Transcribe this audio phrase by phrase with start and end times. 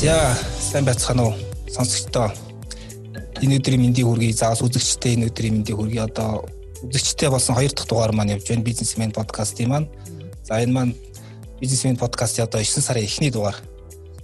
[0.00, 1.34] За сайн байцгаана уу
[1.68, 2.32] сонсогчдоо.
[3.44, 4.32] Энэ өдрийн мэндийг хүргэе.
[4.32, 6.08] Заавал үзэгчтэй энэ өдрийн мэндийг хүргэе.
[6.08, 6.48] Одоо
[6.88, 8.64] үзэгчтэй болсон хоёр дахь дугаар маань явж байна.
[8.64, 9.92] Бизнесмен подкастын маань.
[10.48, 10.94] За энэ маань
[11.60, 13.60] бизнесмен подкастын одоо 9 сарын эхний дугаар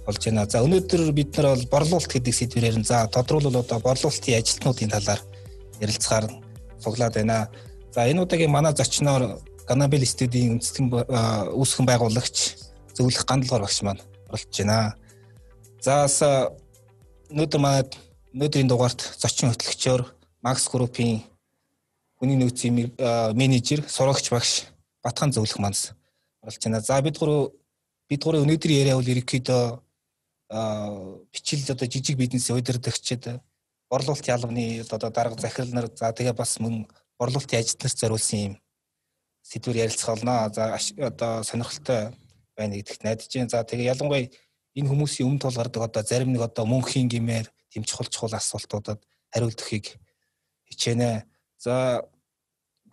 [0.01, 0.49] болж байна.
[0.49, 5.21] За өнөөдөр бид нар бол борлуулалт гэдэг сэдвээр за тодруулбал одоо борлуулалтын ажилтнуудын талаар
[5.77, 6.25] ярилцахаар
[6.81, 7.53] цуглаад байна.
[7.93, 9.37] За энэ удаагийн манай зочноор
[9.69, 10.89] Ганабел студийн үндэстэн
[11.53, 12.65] үүсгэн байгуулагч
[12.97, 14.97] зөвлөх гандалгаар багш маань оролцож байна.
[15.81, 16.07] За
[17.29, 17.83] өнөөдөр манай
[18.33, 20.01] өнөөдрийн дугаарт зочин хөтлөгчөөр
[20.41, 21.21] Max Group-ийн
[22.17, 22.73] хүний нөөцийн
[23.37, 24.65] менежер, сурагч багш
[25.05, 25.91] Батхан зөвлөх манс
[26.41, 26.81] оролцож байна.
[26.81, 27.53] За бид гурав
[28.09, 29.63] бид гурав өнөөдрийн яриа бол ерөнхийдөө
[31.31, 33.27] бичил одоо жижиг бизнесийн удирдагчид
[33.89, 36.87] борлуулалт ялганы одоо дарга захирал нар за тэгээ бас мөн
[37.19, 38.53] борлуулалтын ажилтнаас зориулсан юм
[39.43, 40.49] сэдвэр ярилцах болно.
[40.53, 42.17] За одоо сонирхолтой
[42.57, 43.49] байна гэдэгт найдаж байна.
[43.49, 44.29] За тэгээ ялангуяа
[44.77, 49.01] энэ хүмүүсийн өмнө тул гардаг одоо зарим нэг одоо мөнхийн гимээр тэм чухал чухал асуултуудад
[49.33, 49.97] хариултахыг
[50.69, 51.25] хичээнэ.
[51.57, 52.05] За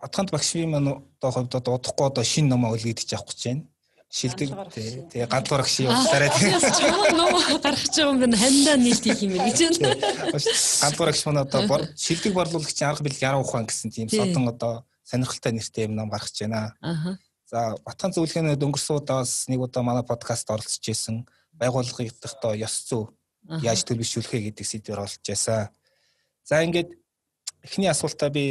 [0.01, 3.63] Батханд багшийн маань одоо хувьд одоо удахгүй одоо шинэ номоо үлгэдэж авах гэж байна.
[4.09, 7.17] Шилдэг тэгээ гандлуур агш явуулаарай тэгээ.
[7.19, 8.37] Ном гаргаж байгаа юм байна.
[8.37, 9.95] Хандаа нийтих юм гэж байна.
[10.81, 11.61] Гандлуур агш маань одоо
[11.93, 16.37] шилдэг борлуулагчийн арга бил яруу ухаан гэсэн тийм содон одоо сонирхолтой нэртэй юм ном гаргаж
[16.41, 16.73] байна.
[17.45, 21.25] За Батхан зөвлөгөөний өнгөрсөн удаас нэг удаа манай подкаст оролцож исэн
[21.59, 23.03] байгууллагын идэхтөө ёс зүй
[23.61, 25.69] яаж төлөвшүүлэхэ гэдэг сэдвээр олж ясаа.
[26.43, 26.93] За ингээд
[27.61, 28.43] эхний асуултаа би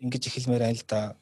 [0.00, 1.16] ингэж эхэлмээр байна л да.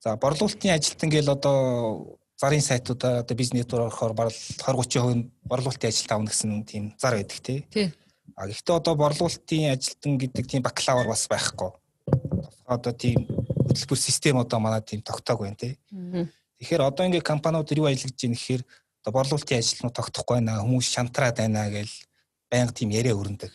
[0.00, 6.12] За борлуулалтын ажилтан гээл одоо зарын сайтуудаа одоо бизнес орохоор барал 20 30% борлуулалтын ажилт
[6.12, 7.66] авна гэсэн тийм зар байдаг тий.
[7.70, 7.92] Тий.
[8.36, 11.72] А гэхдээ одоо борлуулалтын ажилтан гэдэг тийм бакалавр бас байхгүй.
[12.66, 13.26] Одоо тийм
[13.68, 15.78] хөтөлбөр систем одоо манай тийм тогтоог байна тий.
[16.58, 18.62] Тэгэхээр одоо ингээд компаниуд юу ажиллаж байна гэхээр
[19.08, 21.88] одоо борлуулалтын ажилтнууд тогтохгүй байна хүмүүс шантраад байна гэж
[22.52, 23.52] байнга тийм яриа өрнөдөг.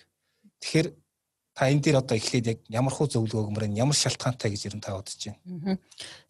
[0.61, 0.87] Тэгэхээр
[1.53, 4.75] та энэ дээр одоо эхлээд яг ямар хуу зөвлөгөө өгмөр нь ямар шалтгаантай гэж ер
[4.77, 5.77] нь та бодож байна.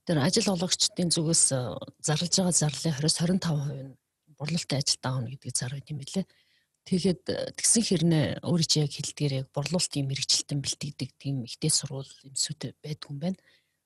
[0.04, 1.60] Тэр ажил олгогчдын зүгээс э,
[2.04, 3.96] зарлж байгаа зарлалын 20-25% нь
[4.36, 6.28] борлуулалтын ажилд аавна гэдэг зар байт юм билээ.
[6.84, 12.12] Тэгээд э, тэгсэн хэрнээ өөрөө чи яг хэлдгээр яг борлуулалтын мэрэгчлэлтэн бэлтгэдэг тийм ихтэй сурвал
[12.28, 13.40] юмсүүд байдгүй юм байна.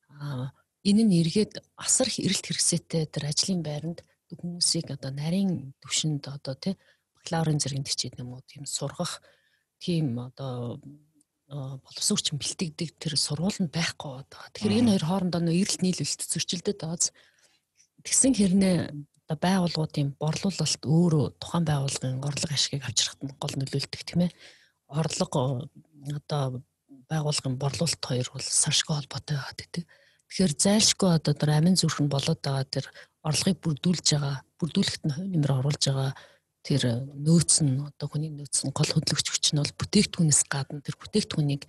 [0.10, 0.50] Аа
[0.82, 4.02] энэ нь эргээд асар их эрэлт хэрэгсээтэй тэр ажлын байранд
[4.36, 6.76] хүмүүсийг одоо нарийн төвшөнд одоо тий
[7.16, 9.24] бакалаврын зэрэгэнд хичээд юм уу тийм сургах
[9.80, 10.82] тийм одоо
[11.48, 14.42] боловсруучсан бэлтгэдэг тэр сургууль нь байхгүй одоо.
[14.52, 17.16] Тэгэхээр энэ хоёр хоорондоо нөө эрэлт нийлүүлэлт зөрчилдөд байгааз
[18.04, 18.78] тэгсэн хэрнээ
[19.28, 24.32] одоо байгууллагуудын борлуулалт өөрөө тухайн байгууллагын орлого ашгийг авчрахад нь гол нөлөөлдөг тийм ээ.
[24.92, 25.68] Орлого
[26.20, 26.44] одоо
[27.12, 29.84] байгууллагын борлуулалт хоёр бол саршгүй холбоотой байгаа гэдэг.
[30.28, 32.86] Тэгэхээр зайлшгүй одоо тэр амин зүрхэн болоод байгаа тэр
[33.24, 36.12] орлогыг бүрдүүлж байгаа, бүрдүүлэхэд нь хувь нэмэр оруулж байгаа
[36.68, 36.84] тэр
[37.16, 41.64] нөөц нь одоо хүний нөөц нь гол хөдөлгөгч хүч нь бол бүтээгдэхүүнээс гадна тэр бүтээгдэхүүнийг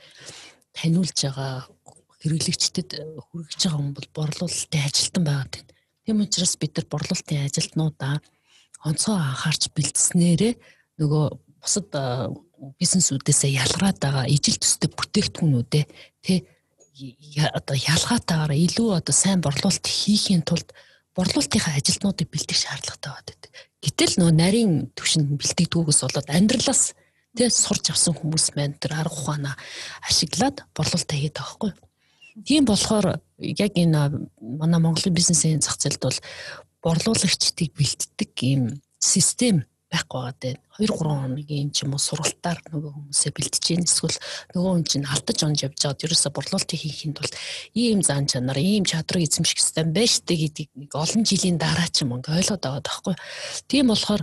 [0.74, 1.70] таниулж байгаа
[2.18, 2.90] хэрэглэгчдэд
[3.30, 5.70] хүргэж байгаа хүн бол борлуулалтын ажилтан байгаад байна.
[6.02, 8.14] Тийм учраас бид нар борлуулалтын ажилтнуудаа
[8.82, 10.54] онцгой анхаарч бэлдснээрээ
[10.98, 11.24] нөгөө
[11.62, 11.88] бусад
[12.78, 15.84] бизнесүүдээсээ ялгараад байгаа ижил төстэй бүтээгдэхүүнүүдээ
[16.26, 16.34] тэ
[17.54, 20.74] одоо ялгаатаагаар илүү одоо сайн борлуулалт хийхийн тулд
[21.14, 23.40] борлуулалтынхаа ажилтнуудыг бэлдэх шаардлагатай байдаг.
[23.82, 26.82] Гэтэл нөө нарийн төвшөнд бэлтгэдэггүйгээс болоод амьдралаас
[27.34, 29.54] тэгээ сурч авсан хүмүүс маань тэр арга ухаанаа
[30.06, 31.70] ашиглаад борлуулалтаа хийдэг байхгүй.
[32.46, 36.18] Тийм болохоор яг энэ манай Монголын бизнесийн зах зээлд бол
[36.82, 40.56] борлуулагчдыг бэлддэг ийм систем байхгүй байгаа дээ.
[40.78, 44.18] 2 3 хоногийн ч юм уу сургалтаар нөгөө хүмүүсээ бэлтэж гин эсвэл
[44.52, 47.32] нөгөө хүн чинь алдаж онж явж байгаад ерөөсө борлуулалтыг хийхэд бол
[47.72, 52.04] ийм зан чанар, ийм чадрыг эзэмших систем байж тээ гэдгийг нэг олон жилийн дараа ч
[52.04, 53.14] юм ингээ ойлгоод байгаа байхгүй.
[53.64, 54.22] Тийм болохоор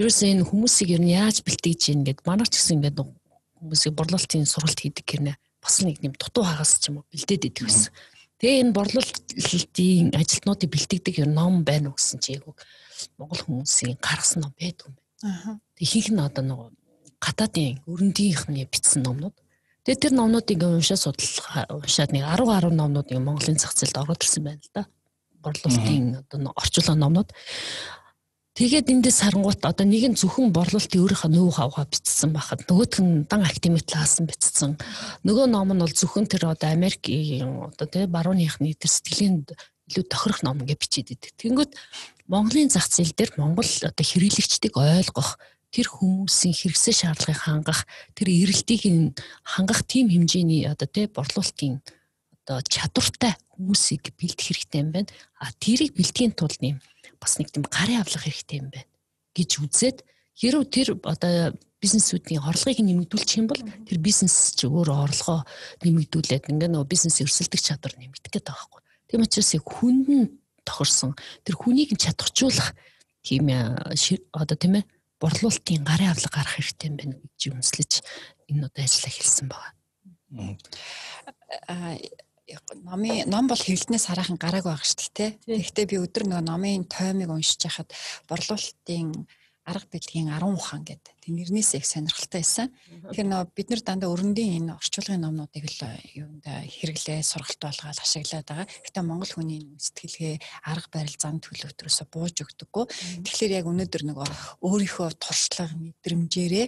[0.00, 2.96] ерөөсө энэ хүмүүсийг ер нь яаж бэлтгэж гин гэд манай ч гэсэн ингээ
[3.60, 7.68] хүмүүсийг борлуулалтын сургалт хийдэг гэрнэ бас нэг юм дутуу хагас ч юм уу бэлдээд идэх
[7.68, 7.92] гэсэн.
[8.42, 12.48] Тэгээ энэ борлуулалтын ажилтнуудыг бэлтгэдэг юм ном байна уу гэсэн чи яг
[13.18, 15.01] Монгол хүмүүсийн гаргасан ном байдгүй юм
[15.78, 16.68] ихэнх нь одоо нөгөө
[17.22, 19.36] гадаадын өрөндийнхний бичсэн номнууд.
[19.86, 24.42] Тэгээ тэр номнуудыг уншаа судлах уншаад нэг 10 10 номнуудыг Монголын зах зээлд ороод ирсэн
[24.42, 24.82] байна л да.
[25.42, 27.30] Борлуулалтын одоо орчуулгын номнууд.
[28.52, 33.24] Тэгээд эндээс харангуут одоо нэг нь зөвхөн борлуулалтын өөрийнхөө нөө хавгаа бичсэн байхад нөгөөх нь
[33.24, 34.76] дан талаас нь бичсэн.
[35.24, 39.48] Нөгөө ном нь бол зөвхөн тэр одоо Америкийн одоо тий барууныхны тэр сэтгэлийн
[39.88, 41.32] илүү тохирох ном гэж бичээд идэг.
[41.40, 41.72] Тэнгүүд
[42.32, 45.36] Монголын зах зээл дээр Монгол одоо хэрэглэгчдийг ойлгох
[45.68, 47.84] тэр хүмүүсийн хэрэгсэл шаардлагыг хангах
[48.16, 49.12] тэр эрэлтийг
[49.44, 51.84] хангах тийм хэмжээний одоо тий борлуулалтын
[52.48, 55.12] одоо чадвартай хүмүүсийг бэлдэх хэрэгтэй юм байна.
[55.36, 56.80] А тэрийг бэлтгэхийн тулд юм
[57.20, 58.88] бас нэг тийм гарын авлах хэрэгтэй юм байна
[59.36, 59.98] гэж үзээд
[60.32, 61.52] Хэрв тэр одоо
[61.82, 65.44] бизнесүүдийн орлогыг нэмэгдүүлчих юм бол тэр бизнес ч өөрөө орлогоо
[65.84, 68.80] нэмэгдүүлээд ингээ нөгөө бизнес өрсөлдөх чадвар нэмэгдэх гэдэг байхгүй.
[69.12, 70.26] Тийм учраас хүнд нь
[70.64, 71.12] тохирсон
[71.44, 72.74] тэр хүнийг чадахжуулах
[73.22, 73.50] тийм
[74.32, 74.88] одоо тийм ээ
[75.22, 77.92] борлуулалтын гарын авлага гарах хэрэгтэй юм байна гэж үнслэж
[78.50, 79.72] энэ удаа ажиллаа хэлсэн байгаа.
[81.68, 81.94] Аа
[82.82, 85.30] номын ном бол хэвлэлнээс хараахан гарааг байгаа шүү дээ.
[85.46, 87.94] Тэгэхдээ би өдөр нөгөө номын тоймыг уншиж хахад
[88.28, 89.24] борлуулалтын
[89.62, 91.14] арга бэлгийн 10 ухаан гэдэг.
[91.22, 92.74] Тэг нэрнээс их сонирхолтой байсан.
[93.10, 95.82] Тэгэхээр нөө бид нар дандаа өрөндийн энэ орчуулгын номнуудыг л
[96.18, 98.66] юунд хэрэглээ сургалт болгоод ашиглаад байгаа.
[98.66, 100.34] Гэтэ Монгол хүний сэтгэлгээ
[100.66, 102.84] арга барил зам төлөвтрөөсө бууж өгдөггүй.
[103.22, 104.28] Тэгэхээр яг өнөөдөр нөгөө
[104.66, 106.66] өөрийнхөө туршлага мэдрэмжээрээ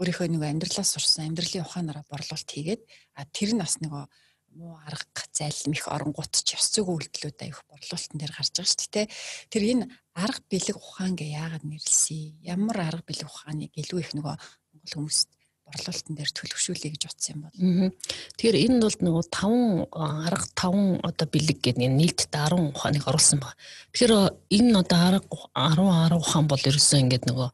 [0.00, 2.82] өөрийнхөө нөгөө амьдралаас сурсан амьдралын ухаанаараа борлуулалт хийгээд
[3.36, 4.08] тэр нь бас нөгөө
[4.56, 8.90] муу арга зайлм их оронгууд ч ёс зүйн үйлдэлүүд аяг борлуулалтын дээр гарч байгаа шүү
[8.90, 9.06] дээ.
[9.52, 9.84] Тэр энэ
[10.20, 12.40] арга бэлэг ухаан гэ яагаад нэрлсэн?
[12.44, 15.28] Ямар арга бэлэг ухааныг илүү их нөгөө монгол хүмүүст
[15.70, 17.54] борлуулалтын дээр төлөвшүүлэе гэж утсан юм бол.
[18.36, 23.58] Тэгэхээр энэ бол нөгөө 5 арга 5 одоо бэлэг гэдэг нийтдээ 10 ухааныг оруулсан байна.
[23.94, 24.12] Тэгэхээр
[24.50, 27.48] энэ одоо арга 10 10 ухаан бол ерөөсөө ингээд нөгөө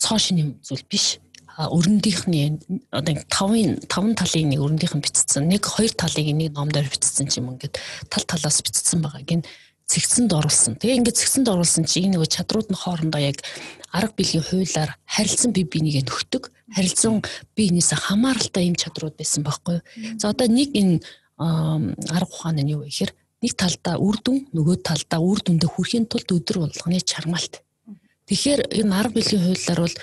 [0.00, 1.20] цоо шинийн зүйл биш
[1.58, 2.54] өрөндийнхний
[2.94, 7.58] одоо тавын таван талын нэг өрөндийнх нь бичсэн нэг хоёр талыг нэг номдоор бичсэн юм
[7.58, 9.42] ингээд тал талаас бичсэн байгаа гин
[9.88, 10.76] цэгцэнд оруулсан.
[10.76, 13.40] Тэгээ ингээд цэгцэнд оруулсан чи энэ нөгөө чадрууд нь хоорондоо яг
[13.88, 16.52] арга биелийн хуулиар харилцан бие биенийг нөхдөг.
[16.76, 17.24] Харилцан
[17.56, 20.20] биенээс хамааралтай юм чадрууд байсан байхгүй юу.
[20.20, 21.00] За одоо нэг энэ
[21.40, 26.04] арга ухаан нь юу вэ гэхээр нэг талдаа үр дүн нөгөө талдаа үр дүндээ хүрэхийн
[26.04, 27.64] тулд өдөр болгоны чармаалт.
[28.28, 29.96] Тэгэхээр энэ арга биелийн хуулиар бол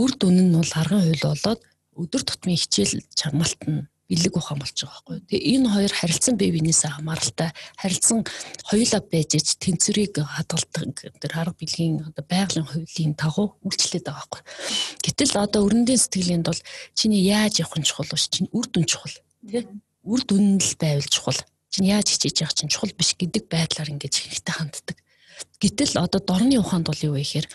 [0.00, 1.60] үр дүн нь бол аргын хууль болоод
[1.92, 5.18] өдөр тутмын хичээл чармаалт нь бэлэг ухаан болж байгаа байхгүй.
[5.26, 8.20] Тэгээ энэ хоёр харилцан бие биенээсээ хамааралтай харилцан
[8.70, 14.42] хоёулаа байж ич тэнцвэрийг хадгалдаг тэр арга билгийн одоо байгалийн хуулийн дагуу үйлчлээд байгаа байхгүй.
[15.02, 16.62] Гэтэл одоо өрөндийн сэтгэлээнд бол
[16.94, 19.66] чиний яаж явах нь чухал биш чинь үр дүн чухал тий
[20.06, 21.38] үр дүн л байвал чухал
[21.74, 24.96] чинь яаж хичээж явах чинь чухал биш гэдэг байдлаар ингэж хэрэгтэй ханддаг.
[25.58, 27.46] Гэтэл одоо дорны ухаанд бол юу вэ гэхээр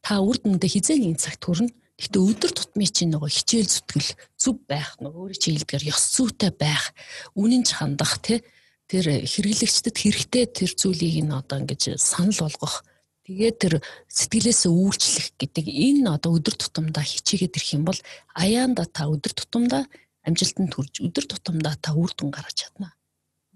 [0.00, 1.68] та үр дүндээ хизээ нэгэн цагт хүрнэ
[1.98, 6.52] Гэхдээ өдөр тутмын чинь нөгөө хичээл зүтгэл зүв байх нөгөө өөрийн чинь хэлдгээр ёс зүйтэй
[6.54, 6.94] байх,
[7.34, 8.38] үнэн ч хандах тий
[8.86, 12.86] тэр хэрэглэгчдэд хэрэгтэй тэр зүйлийг нь одоо ингэж санал болгох.
[13.26, 13.74] Тэгээд тэр
[14.08, 18.00] сэтгэлээсээ үйлчлэх гэдэг энэ одоо өдөр тутамдаа хичээгээд ирэх юм бол
[18.32, 19.84] аяанда та өдөр тутамдаа
[20.24, 22.96] амжилтанд хүрж өдөр тутамдаа та үр дүн гаргаж чадна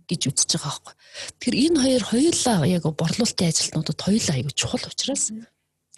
[0.05, 0.95] гэж үзэж байгаа байхгүй.
[1.41, 5.25] Тэгэхээр энэ хоёр хоёулаа яг борлуулалтын ажилтнуудад хоёулаа аягүй чухал учраас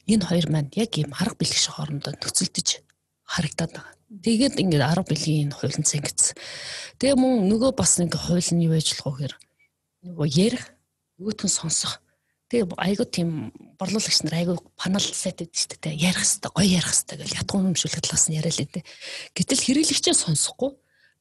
[0.09, 2.69] энэ хоёр маань яг ийм арга бэлгш хоорондоо нөхцөлдөж
[3.25, 3.95] харагдаад байгаа.
[4.23, 6.37] Тэгээд ингээд арга бэлгийн энэ хуулийн цэнгц.
[7.01, 9.35] Тэгээ мөн нөгөө бас нэг хууль нь юу болох вэ гэхээр
[10.05, 10.65] нөгөө ярих,
[11.19, 11.99] нөгөөтгөн сонсох.
[12.53, 15.97] Тэгээ айгуу тийм борлуулагч нар айгуу панал сайт байдаг шүү дээ.
[15.97, 18.85] Ярих хэвээр, гоё ярих хэвээр гэл ятгуу юмшүүлэх талаас нь яриа л дээ.
[19.35, 20.71] Гэтэл хэрэглэгчээ сонсохгүй.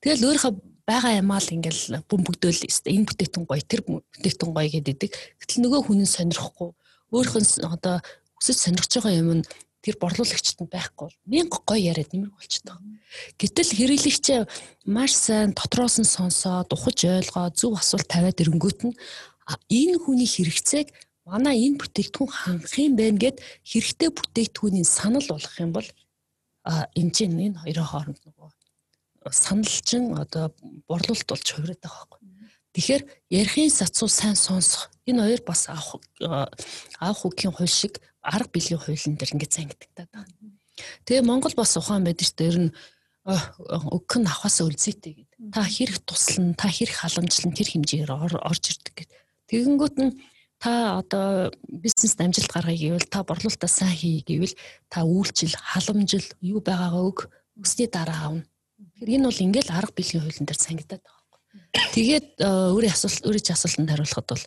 [0.03, 0.53] Тэгэл өөрийнхөө
[0.83, 5.09] байгаа юмаа л ингээл бөмбөгдөөл энэ бүтээтэн гоё, тэр бүтээтэн гоё гэдэг.
[5.39, 6.75] Гэтэл нөгөө хүн нь сонирхгүй.
[7.13, 8.03] Нь одоо
[8.43, 9.47] өсөж сонирхож байгаа юм нь
[9.83, 12.79] тэр борлуулагчд нь байхгүй бол мянга гоё яриад нэмэр болчихдог.
[13.39, 14.41] Гэтэл хэрэглэгчээ
[14.91, 18.95] маш сайн дотроос нь сонсоод ухаж ойлгоо зөв асуулт тавиад ирэнгүүт нь
[19.71, 20.87] энэ хүний хэрэгцээг
[21.23, 25.87] манай энэ бүтээгдэхүүн хангах юм байна гэд хэрэгтэй бүтээгдэхүүний санал болгох юм бол
[26.99, 28.51] энэ чинь энэ хоёрын хооронд нөгөө
[29.31, 30.51] санал чинь одоо
[30.87, 32.19] борлуулалт болж хувираад байгаа байхгүй.
[32.73, 36.01] Тэгэхээр ярихын сацуу сайн сонсох энэ хоёр бас авах
[36.99, 40.25] авах үгийн хууль шиг арга биелийн хуулийн дээр ингээд зангиддаг таа.
[41.05, 42.49] Тэгээ Монгол бас ухаан байдаг шүү дээ.
[42.49, 42.71] Ер нь
[43.23, 45.39] өгөх нь авахаас үлзээтэй гэдэг.
[45.53, 48.11] Та хэрэг туслана, та хэрэг халамжлан тэр хэмжээгээр
[48.41, 49.19] орж ирдэг гэдэг.
[49.47, 50.11] Тэгэнгүүт нь
[50.59, 54.55] та одоо бизнест амжилт гаргая гэвэл та борлуулалтаа сайн хий гэвэл
[54.87, 58.47] та үйлчил, халамжил юу байгаагаа өг өсний дараа аавна.
[58.79, 61.23] Тэгэхээр энэ бол ингээл арга биелийн хуулийн дээр сангидаад байгаа.
[61.95, 64.43] Тэгээд өөрийн асуулт өөрийн асуултанд хариулахад бол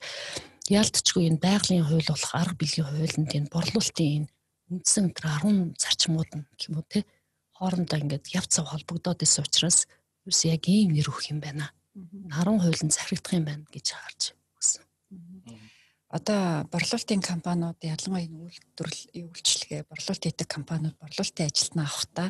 [0.71, 4.29] яалтчгүй энэ байгалийн хууль болох арга биелийн хуулинд энэ борлуулалтын энэ
[4.71, 7.07] үндсэн 10 зарчмууд нь уу те
[7.55, 9.87] хоорондоо ингээд яв цав холбогдоод исэн учраас
[10.27, 11.71] юус яг ийм нэр өгөх юм байна.
[11.95, 14.23] 10 хуулийн захирагдах юм байна гэж харж
[14.59, 14.85] өгсөн.
[16.11, 22.29] Одоо борлуулалтын компаниуд ялангуяа үйлдвэрлэл үйлчлэгээ борлуулалт хийдэг компаниуд борлуулалтын ажилтнаа авахдаа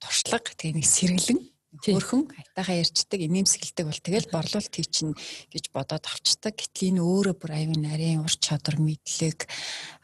[0.00, 5.12] туршлага тэгээ нэг сэргэлэн Хөрхөн хайтайхаа ярьцдаг, инээмсэгэлдэг бол тэгэл борлуулалт хий чинь
[5.52, 6.56] гэж бодоод авчдаг.
[6.56, 9.44] Гэтэл энэ өөрөө бүр аюун нарийн ур чадвар мэдлэг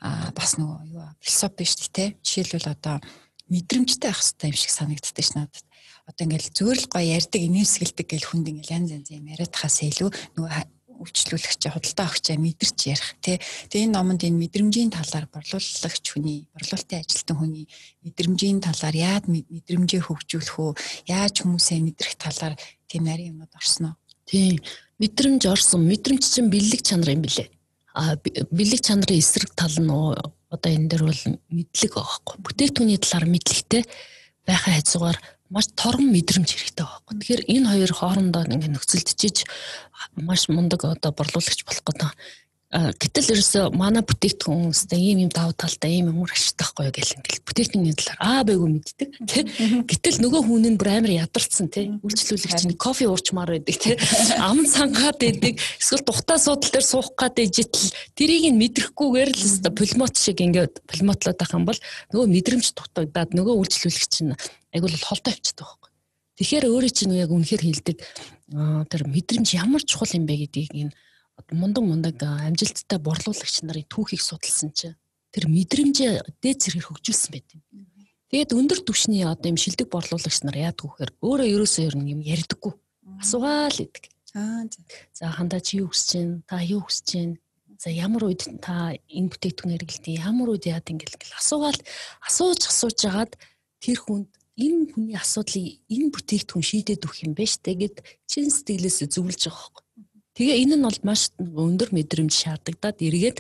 [0.04, 2.09] аа бас нөгөө юу философи шүү дээ.
[2.21, 3.00] Жишээлбэл одоо
[3.49, 5.64] мэдрэмжтэй байх хэрэгтэй юм шиг санагддаг ш надад.
[6.04, 10.11] Одоо ингээл зөөрл гоё ярьдаг, инээмсэгэлдэг гэл хүнд ингээл янз янз юм яриад хасаа илүү
[10.37, 10.52] нөгөө
[11.00, 13.36] үйлчлүүлэгч худалдаа өгчөө мэдэрч ярих тий.
[13.70, 17.66] Тэгээ энэ номонд энэ мэдрэмжийн талаар борлуулагч хүний, борлуулалтын ажилтан хүний
[18.04, 20.72] мэдрэмжийн талаар яад мэдрэмжээ хөгжүүлэх үү,
[21.10, 22.54] яаж хүмүүсээ мэдрэх талаар
[22.86, 23.94] тийм нарийн юмуд орсноо.
[24.24, 24.60] Тий.
[24.98, 25.84] Мэдрэмж орсон.
[25.90, 27.50] Мэдрэмж чинь бэлэг чанар юм билэ.
[27.94, 28.16] А
[28.50, 29.90] бэлэг чанарын эсрэг тал нь
[30.54, 32.36] одоо энэ дээр бол мэдлэг байхгүй.
[32.46, 33.82] Бүтээгдэхүүний талаар мэдлэгтэй
[34.46, 35.18] байхаа хязгаар
[35.50, 37.14] маш торгон мэдрэмж хэрэгтэй байхгүй.
[37.20, 39.36] Тэгэхээр энэ хоёр хоорондоо ингээд нөхцөлдөж
[40.16, 42.10] маш мундаг одоо борлуулагч болох гэдэг.
[42.74, 47.46] Гэтэл ерөөсө манай бүтээгдэхүүн өстэй ийм ийм давуу талтай ийм юм ашигтай байхгүй гэл ингээл
[47.46, 49.44] бүтээгдэхүүний талаар аа байгуу мэддэг тий.
[49.86, 51.94] Гэтэл нөгөө хүн нь бүр амар ядарсан тий.
[52.02, 53.94] Үйлчлүүлэгч нь кофе уурчмаар байдаг тий.
[54.42, 55.54] Ам цангаад байдаг.
[55.78, 60.82] Эсвэл тухтай суудлын дээр суух гад ижитл тэрийг нь мэдрэхгүйгээр л өстой пулмот шиг ингээд
[60.90, 61.78] пулмотлоод байх юм бол
[62.10, 64.34] нөгөө мэдрэмж дутагдаад нөгөө үйлчлүүлэгч нь
[64.74, 65.90] айгуул холдоо авчдаг байхгүй.
[66.42, 67.98] Тэгэхээр өөрөө чинь яг үнэхээр хэлдэг
[68.90, 70.92] тэр мэдрэмж ямар чухал юм бэ гэдгийг энэ
[71.50, 74.96] мундаг мундаг амжилттай борлуулагч нарын түүхийг судалсан чинь
[75.34, 77.62] тэр мэдрэмжээ дээд зэрэг хөгжүүлсэн байт юм.
[78.30, 82.20] Тэгээд өндөр түвшний одоо юм шилдэг борлуулагч нар яадаг вэхээр өөрөө ерөөсөө ер нь юм
[82.22, 82.72] ярьдаггүй.
[83.22, 84.04] Асуугаал идэг.
[84.34, 84.66] Аа
[85.14, 86.42] за хандаа чи юу хүсэж байна?
[86.50, 87.36] Та юу хүсэж байна?
[87.78, 90.18] За ямар үед та энэ бүтээгдэхүүн хэрэглэдэг?
[90.18, 91.80] Ямар үед яад ингээл асуугаал
[92.26, 93.32] асууж асууж жагаад
[93.78, 98.98] тэр хүнд энэ хүний асуудлыг энэ бүтээгдэхүүн шийдээд өгөх юм байна штэ гэд чин сэтгэлээс
[99.14, 99.83] зөвлөж байгаа хөөх.
[100.34, 103.38] Тэгээ энэ нь бол маш өндөр мэдрэмж шаардагдаад эргээд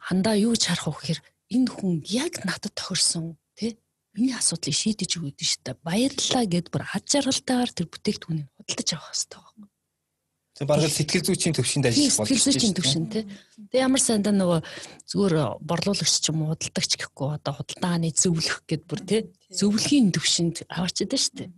[0.00, 1.20] хандаа юу ч харах вэ гэхээр
[1.52, 3.76] энэ хүн яг надад тохирсон тий
[4.16, 9.12] миний асуудлыг шийдэж өгöd нь штэ баярлалаа гэд бүр ад жаргалтайгаар тэр бүтээгдэхүүнийг худалдаж авах
[9.12, 9.68] хэрэгтэй байна.
[10.56, 12.32] Тэгээ бараг сэтгэл зүйчийн төвшөнд ажиллах болж байна.
[12.32, 13.24] Сэтгэл зүйчийн төвшин тий.
[13.68, 14.60] Тэгээ ямар сайндаа нөгөө
[15.12, 19.20] зүгээр борлуулагч ч юм уу худалдагч гэхгүй одоо худалдааны зөвлөх гэд бүр тий.
[19.52, 21.50] Зөвлөхийн төвшөнд аваачдаг шүү дээ.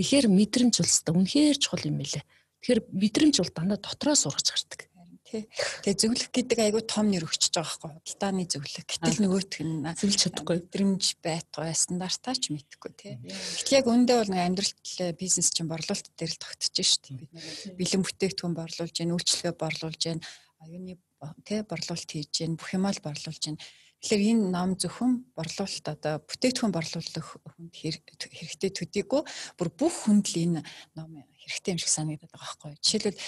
[0.00, 2.24] Тэгэхээр мэдрэмж улстай үнэхээр чухал юм байлээ.
[2.60, 4.90] Тэгэхээр мэдрэмж бол дандаа дотроо сургаж гардаг.
[5.30, 8.82] Тэгээ зөвлөх гэдэг айгүй том нэр өгчөж байгаа байхгүй худалдааны зөвлөх.
[8.82, 13.14] Гэтэл нөгөөх нь зөвлөж чадахгүй мэдрэмж байтугай стандартаа ч мэдэхгүй тий.
[13.30, 17.78] Гэтэл яг өндөө бол нэг амьдралт бизнес чинь борлуулалт дээр л тогтож шүү дээ.
[17.78, 20.18] Бэлэн бүтээгдэхүүн борлуулж гин үйлчлэгээ борлуулж гин
[20.66, 20.98] оюуны
[21.46, 23.58] тий борлуулалт хийж гин бүх юмаа л борлуулж гин.
[24.02, 29.22] Тэгэхээр энэ ном зөвхөн борлуулалт одоо бүтээгдэхүүн борлуулах хүнд хэрэгтэй төдийгүй
[29.60, 30.60] бүр бүх хүнд л энэ
[30.96, 32.72] ном хэрэгтэй юм шиг санагдаад байгаа байхгүй.
[32.80, 33.22] Жишээлбэл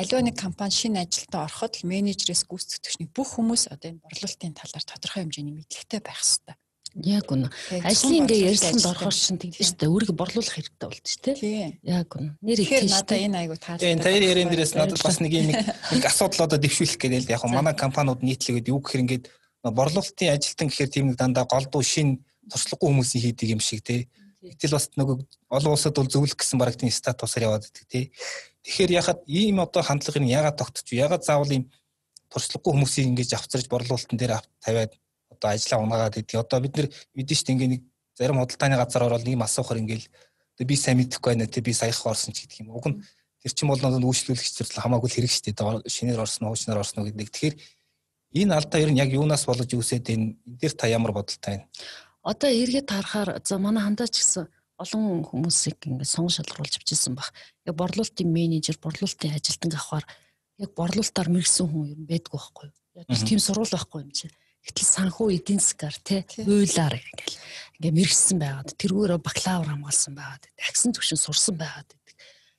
[0.00, 4.84] аливаа нэг компани шинэ ажилдаа ороход л менежерээс гүйцэтгэгчний бүх хүмүүс одоо энэ борлуулалтын талаар
[4.88, 6.56] тодорхой хэмжээний мэдлэгтэй байх хэрэгтэй.
[6.96, 7.52] Яг үнэ.
[7.84, 11.76] Ажлын ингээ ярьсанд орохоор чинь тэгдэж штэ өөрийгөө борлуулах хэрэгтэй болд ч тий.
[11.84, 12.40] Яг үнэ.
[12.40, 13.84] Нэр их надаа энэ айгу таалагдав.
[13.84, 17.44] Тийм таяр ярен дээрээс надад бас нэг юм нэг асуудал одоо дэвшүүлэх гэдэг л яг
[17.52, 19.24] манай компаниуд нийтлэгээд юу гэхээр ингээд
[19.60, 24.08] борлуулалтын ажилтан гэхээр тийм нэг дандаа голдуу шин туршлагагүй хүмүүсийн хийдэг юм шиг тий.
[24.54, 25.16] Гэтэл бас нөгөө
[25.50, 28.12] олон улсад бол зөвлөх гэсэн бараг тийм статусаар яваад байдаг тий.
[28.62, 31.02] Тэгэхээр яхад ийм одоо хандлагыг нь ягаад тогтчих вэ?
[31.06, 31.70] Ягаад заавал ийм
[32.30, 34.92] туршлагагүй хүмүүсийг ингэж авчирч борлуулалтын дээр тавиад
[35.30, 36.40] одоо ажиллаа унаагаад идэг.
[36.40, 37.82] Одоо бид нар мэдэн шүү дээ ингээ нэг
[38.18, 40.06] зарим худалдааны газар ороод ийм асуухаар ингээл
[40.64, 42.72] би сайн мэдэхгүй байна тий би саяхан орсон ч гэдэг юм.
[42.72, 42.98] Уг нь
[43.44, 45.84] тэр чинь бол нэг үйлчлүүлэгч зэрэг хамаагүй хэрэг шүү дээ.
[45.86, 47.28] Шинээр орсон уу, хуучнаар орсон уу гэдэг.
[47.28, 47.56] Тэгэхээр
[48.40, 51.68] энэ алдаа ер нь яг юунаас болж үүсээд энэ энэ дээр та ямар бодолтой байна?
[52.26, 54.50] Одоо эргээд харахаар за манай хандаа ч гэсэн
[54.82, 57.30] олон хүмүүсийг ингээд сонгон шалгаруулж авчихсан баг.
[57.64, 60.04] Яг борлуулалтын менежер, борлуулалтын ажилтан авахаар
[60.58, 62.76] яг борлуулалтаар мэрэгсэн хүн юм байдгүй байхгүй юу?
[63.06, 64.34] Яг тийм сурвал байхгүй юм чинь.
[64.66, 67.38] Гэтэл санхүү эдийн засгаар тий хуулаар ингээл
[67.78, 72.16] ингээ мэрэгсэн байгаад тэргүүрээ бакалавр хамгаалсан байгаад агсан төвшин сурсан байгаад байдаг.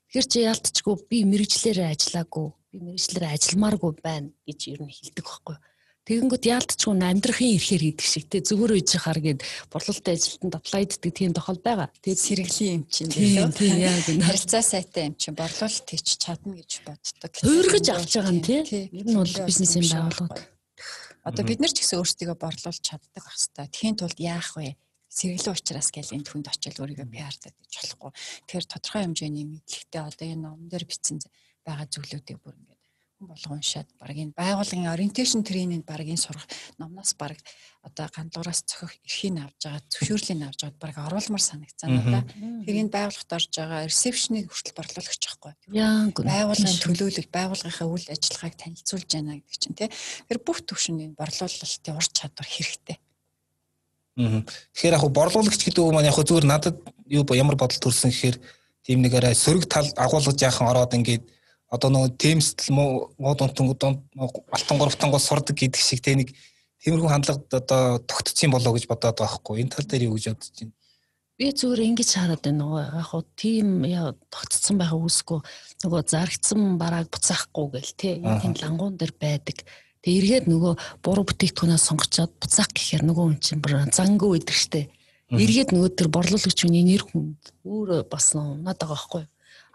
[0.07, 5.55] Тэгэхээр чи яалтчгүй би мэрэгчлэрээ ажиллаагүй, би мэрэгчлэрээ ажилламааргүй байна гэж ер нь хэлдэг байхгүй
[5.59, 5.63] юу?
[6.07, 11.35] Тэгэнгүүт яалтчгүй амьдрахын ирэхээр хийдэг шиг те зүгээр үйж хаар гээд борлуулалтын ажилтанд аплайддаг тийм
[11.35, 11.91] тохиол байгаа.
[11.99, 16.71] Тэгээд сэргэлийн юм чинь тийм тийм яг харилцаа сайтай юм чинь борлуулалт хийж чадна гэж
[16.87, 17.31] боддог.
[17.43, 18.87] Хөргөж авч байгаа юм тий.
[18.87, 20.39] Ер нь бол бизнесийн байгууллагууд.
[21.27, 23.67] Одоо бид нар ч гэсэн өөрсдөө борлуулж чаддаг байх хэвээр.
[23.67, 24.79] Тэхийн тулд яах вэ?
[25.11, 28.11] сэргэлэн учраас гэл энэ хүнд очил өөрийгөө пиардад гэж болохгүй.
[28.47, 31.17] Тэгэхээр тодорхой хэмжээний мэдлэгтэй одоо энэ ном дээр бичсэн
[31.65, 32.76] байгаа зүйлүүдийг бүр ингэ
[33.25, 36.45] болгон уншаад баг энэ байгууллагын ориенташн тренинг баг энэ сурах
[36.77, 37.33] номноос баг
[37.81, 42.23] одоо гандлуураас цохих эрхийг авж байгаа зөвшөөрлийг авж байгаа баг оруулмар санагцсан надаа.
[42.61, 45.53] Тэр энэ байгууллагт орж байгаа ресепшнийг хүртэл борлуулагч байхгүй.
[46.13, 49.89] Байгууллагын төлөөлөл байгууллагынхаа үйл ажиллагааг танилцуулж байна гэдэг чинь тий.
[50.29, 52.97] Тэр бүх төвшөнд энэ борлуулалтын ур чадвар хэрэгтэй.
[54.17, 56.77] Тэгэхээр яг борлуулагч гэдэг үг маань яг зүгээр надад
[57.09, 58.37] юу ямар бодол төрсэн гэхээр
[58.81, 61.36] тийм нэг арай сөрөг тал агуулгаж яахан ороод ингээд
[61.67, 66.31] одоо нөгөө темстэл муу дунтангууд алтан гуравтангууд сурдаг гэдэг шиг те нэг
[66.83, 70.51] тиймэрхүү хандлагад одоо тогтцсон болоо гэж бодоод байгаа хгүй энэ тал дээр юу гэж бодож
[70.55, 70.77] байна
[71.37, 73.85] Би зүгээр ингэж хараад байна нөгөө яг хуу тийм
[74.33, 75.39] тогтцсон байгаа үсгүй
[75.85, 79.61] нөгөө зарагдсан барааг буцаахгүй гэл те тийм лангуун дээр байдаг.
[80.01, 80.73] Тэгээ эргээд нөгөө
[81.05, 84.89] буруу бүтээгдэхүүнээ сонгочоод буцаах гэхээр нөгөө хүн чинь бүр зангуу идэг штэ.
[85.29, 89.23] Эргээд нөгөө тэр борлуулагч хүний нэр хүнд өөр бас унаад байгаа байхгүй.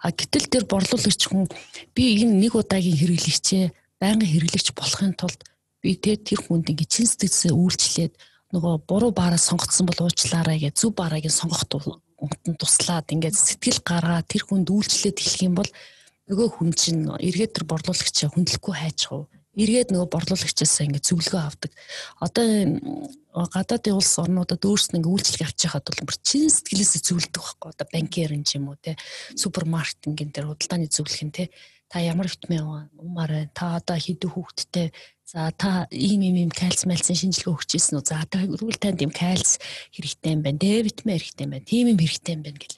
[0.02, 1.46] А гэтэл тэр борлуулагч хүн
[1.94, 3.64] би энэ нэг удаагийн хэрэглэгчээ
[4.02, 5.40] байнгын хэрэглэгч болохын тулд
[5.78, 8.12] би тэ тэр хүнд ингэ чин сэтгэлсээ үйлчлээд
[8.50, 14.26] нөгөө буруу баараа сонгоцсон бол уучлаарай гэж зөв баарааг нь сонгох туслаад ингээд сэтгэл гаргаа
[14.26, 15.70] тэр хүнд үйлчлээд эхлэх юм бол
[16.26, 21.70] нөгөө хүн чинь эргээд тэр борлуулагчаа хүндлэхгүй хайчих уу эргээд нөгөө борлуулагчаас ингээд зөвлөгөө авдаг.
[22.24, 22.44] Одоо
[23.32, 27.70] гадаадын улс орнуудад өөрснөө ингээд үйлчлэг авч яхад бол бүр чин сэтгэлээсээ зөвлөдөг байхгүй.
[27.72, 28.96] Одоо банкер юм ч юм уу те
[29.40, 31.48] супермаркетингийн тэр худалдааны зөвлөх нь те
[31.88, 33.48] та ямар витамин уумаар.
[33.56, 34.92] Та одоо хэдэн хүүхэдтэй
[35.32, 38.04] За та ийм ийм ийм кальц мальцын шинжилгээ өгч ирсэн үү?
[38.04, 39.56] За тэгвэл танд ийм кальц
[39.96, 40.60] хэрэгтэй юм байна.
[40.60, 41.64] Д витамин хэрэгтэй юм байна.
[41.64, 42.76] Тийм юм хэрэгтэй юм байна гэл.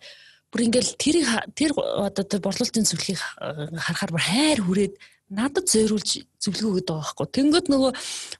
[0.55, 1.17] Бүр ингээл тэр
[1.51, 4.95] тэр одоо тэр борлуулалтын зөвлөхийг харахаар бүр хайр хүрээд
[5.35, 7.29] надад зориулж зөвлөгөө байгаа байхгүй.
[7.35, 7.93] Тэнгөт нөгөө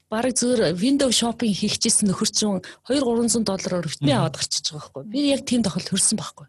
[0.09, 5.05] баг зөвөр window shopping хийчихсэн нөхөр чинь 2 300 доллараар витамин аваад гарчиж байгаа байхгүй.
[5.11, 6.47] Би яг тийм тохиол хөрсөн байхгүй.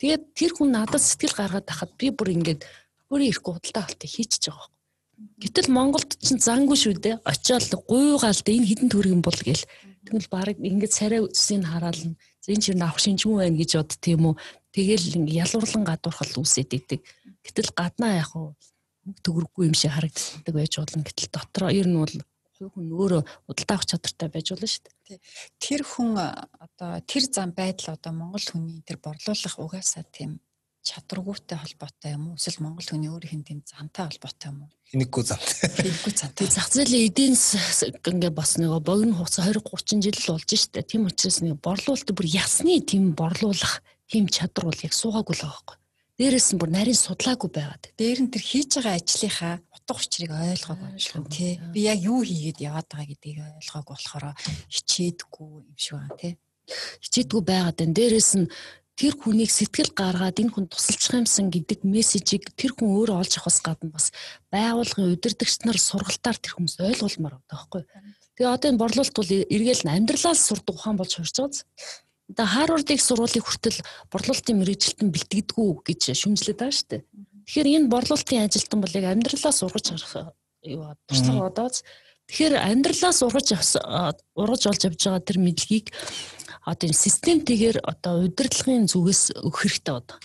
[0.00, 2.64] Тэгээд тэр хүн надад сэтгэл гаргаад байхад би бүр ингээд
[3.12, 4.80] өөрөө ирэхгүй худалдаа авалтыг хийчихэж байгаа байхгүй.
[5.42, 7.16] Гэтэл Монголд чинь зангүй шүү дээ.
[7.22, 9.64] Очиод гуйгаал дээ энэ хідэн төргийн бол гэл.
[10.06, 12.18] Тэгвэл баг ингээд царай үсийг хараална.
[12.42, 14.34] Зэн чинь авах шинжгүй байна гэж бод тийм үү.
[14.74, 17.00] Тэгэл ялуурлан гадуурхал үсэд идэг.
[17.46, 18.34] Гэтэл гаднаа яг
[19.06, 21.02] уу төгөрөхгүй юм шиг харагддаг байж болно.
[21.06, 22.14] Гэтэл дотроо ер нь бол
[22.62, 25.18] хувь хүн өөрөө худалдаа авах чадвартай байж болно шүү дээ.
[25.58, 30.38] Тэр хүн одоо тэр зам байдал одоо Монгол хүний тэр борлуулах угаасаа тийм
[30.82, 32.38] чадваргүйтэй холбоотой юм уу?
[32.38, 34.70] Эсвэл Монгол хүний өөрийнх нь тийм зантай холбоотой юм уу?
[34.90, 35.70] Хинэггүй зантай.
[35.78, 36.46] Хинэггүй зантай.
[36.50, 40.82] Зах зээлийн эдийн ингээ бас нэг богино хугацаа 20 30 жил болж штэ.
[40.82, 43.78] Тийм учраас нэг борлуулалт бүр ясны тийм борлуулах
[44.10, 45.81] тийм чадвар бол яг суугаагүй л байгаа байхгүй.
[46.20, 47.84] Дээрээс нь бүр нарийн судлаагүй байгаад.
[47.96, 51.56] Дээр нь тэр хийж байгаа ажлынхаа утга учирыг ойлгоогүй юм тий.
[51.72, 54.24] Би яг юу хийгээд яваад байгаа гэдгийг ойлгоогүй болохоор
[54.68, 56.32] хичээдэггүй юм шиг байна тий.
[57.00, 57.96] Хичээдэггүй байгаад байна.
[57.96, 58.46] Дээрээс нь
[58.92, 63.58] тэр хүнийг сэтгэл гаргаад энэ хүн тусалчих юмсан гэдэг мессежийг тэр хүн өөрөө олж авахаас
[63.64, 64.12] гадна бас
[64.52, 67.82] байгууллагын удирдагч нар сургалтаар тэр хүмүүс ойлгуулмаар байгаа байхгүй.
[68.36, 71.64] Тэгээ одоо энэ борлуулалт бол эргээл амьдралаас сурдаг ухаан болж хувирч байгаа.
[72.32, 77.02] Одоо Харвардыг сургуулийн хүртэл борлуулалтын мэрэгжилтэн бэлтгэдэггүй гэж шүмжлээд байгаа шүү дээ.
[77.44, 80.32] Тэгэхээр энэ борлуулалтын ажилтан бол яг амьдралаас ургаж харах
[80.64, 81.84] юу туршлага одооц
[82.32, 83.48] Тэгэхээр амьдралаас ургаж
[84.32, 85.86] ургаж олж авж байгаа тэр мэдлэгийг
[86.64, 90.18] одоо энэ системтэйгээр одоо удирдлагын зүгээс өгөх хэрэгтэй одоо.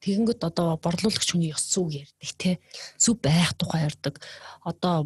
[0.00, 2.50] Тэгэнгүүт одоо борлуулагч хүний ёс зүг ярьдаг те
[2.96, 4.22] зүв байх тухай ярьдаг.
[4.62, 5.02] Одоо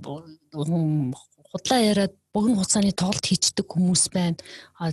[0.53, 4.38] худлаа яриад богино хугацааны тоглолт хийчдэг хүмүүс байна.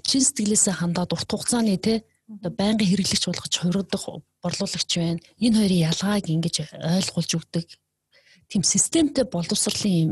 [0.04, 4.04] Чин сэтгэлээсээ хандаад урт хугацааны те одоо байнгын хэрэглэгч болгож хувирдах
[4.44, 5.22] борлуулагч байна.
[5.40, 7.66] Энэ хоёрын ялгааг ингэж ойлгуулж өгдөг
[8.48, 9.96] тийм системтэй боловсролын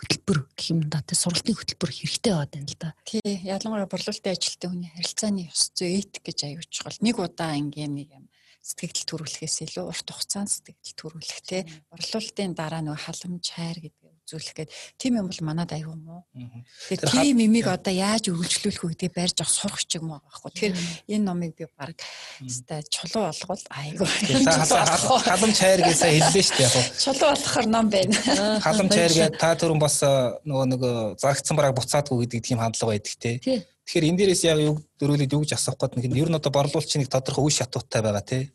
[0.00, 2.88] хөтөлбөр гэх юм да тий сургалтын хөтөлбөр хэрэгтэй байгаад байна л да.
[3.04, 7.92] Тий ялангуяа борлуулалтын ажилтны хүний харилцааны ёс зүй этик гэж аюуч гол нэг удаа ингээм
[7.92, 8.24] нэг юм
[8.64, 14.54] сэтгэл төрүүлэхээс илүү урт хугацаанд сэтгэл төрүүлэх тий борлуулалтын дараа нөгөө халамж хайр гэдэг үзүүлэх
[14.58, 16.26] гээд тийм юм бол манад аюу мó.
[16.34, 20.50] Тэгэхээр тийм имийг одоо яаж үргэлжлүүлэх вэ гэдгийг барьж авах сурах чиг мó байхгүй.
[20.50, 20.74] Тэгэхээр
[21.14, 21.94] энэ номыг би баг
[22.42, 24.06] өстой чулуу болгол аюу.
[25.22, 26.74] Халамж хайр гэсэн хэллээ шүү дээ яг.
[26.98, 28.14] Чулуу болохоор ном байна.
[28.66, 33.14] Халамж хайр гэдэг та түрүүн бас нөгөө нөгөө зарагдсан бараг буцаадгүй гэдэг тийм хандлага байдаг
[33.22, 33.62] тий.
[33.86, 37.06] Тэгэхээр энэ дээрээс яг юу дөрүүлээд юу гэж асуух гээд нэг ер нь одоо борлуулалтын
[37.06, 38.50] нэг тодорхой үе шатуутай байгаа тий.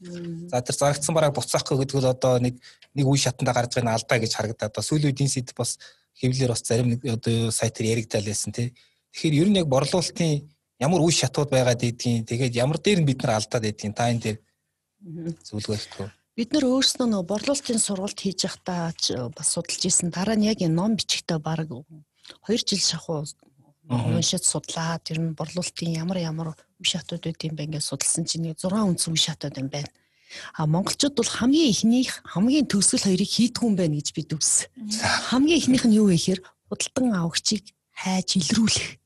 [0.52, 4.20] За тэр зарагдсан бараг буцаахгүй гэдэг нь одоо нэг нэг үе шатанда гарч байгаа алдаа
[4.20, 5.80] гэж харагдаад одоо сүүлийн үеийн сэдв бас
[6.20, 8.76] хэвлэлээр бас зарим нэг одоо сайтар яригдал байсан тий.
[9.15, 10.52] Тэгэхээр ер нь яг борлуулалтын
[10.84, 14.36] ямар үе шатууд байгаад идэгин тэгээд ямар дээр нь бид нар алдаад идэгин та энэ
[14.36, 14.38] дээр
[15.48, 20.48] зөвлөгөө өгөх бид нар өөрсдөө нөгөө борлуулалтын сургалт хийж явахдаа бас судалж исэн дараа нь
[20.52, 23.24] яг энэ ном бичгтээ баг 2 жил шахуу
[23.89, 28.54] уншиж судлаад ер нь борлуулалтын ямар ямар үе шатууд байд юм бэ ингээд судалсан чинь
[28.54, 29.89] 6 үндсэн үе шатууд юм байна.
[30.56, 34.70] А монголчууд бол хамгийн ихнийх хамгийн төгсгөл хоёрыг хийдгүү юм байна гэж бид үзсэн.
[35.28, 39.02] Хамгийн ихнийх нь юу вэ гэхээр худалдан авагчийг хайж илрүүлэх.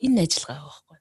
[0.00, 0.98] Энэ ажиллагаа байхгүй.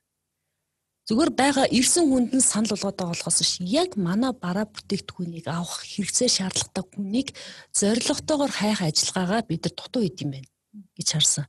[1.07, 5.81] Зүгээр байгаа ирсэн хүнд нь санал болгоод байгаа болохоос ш яг манай бараа бүтээгдэхүүнийг авах
[5.87, 7.27] хэрэгцээ шаардлагатай хүнийг
[7.79, 10.50] зорилготойгоор хайх ажиллагаагаа бид нар дутуу хийд юм байна
[11.01, 11.45] гэж харсан.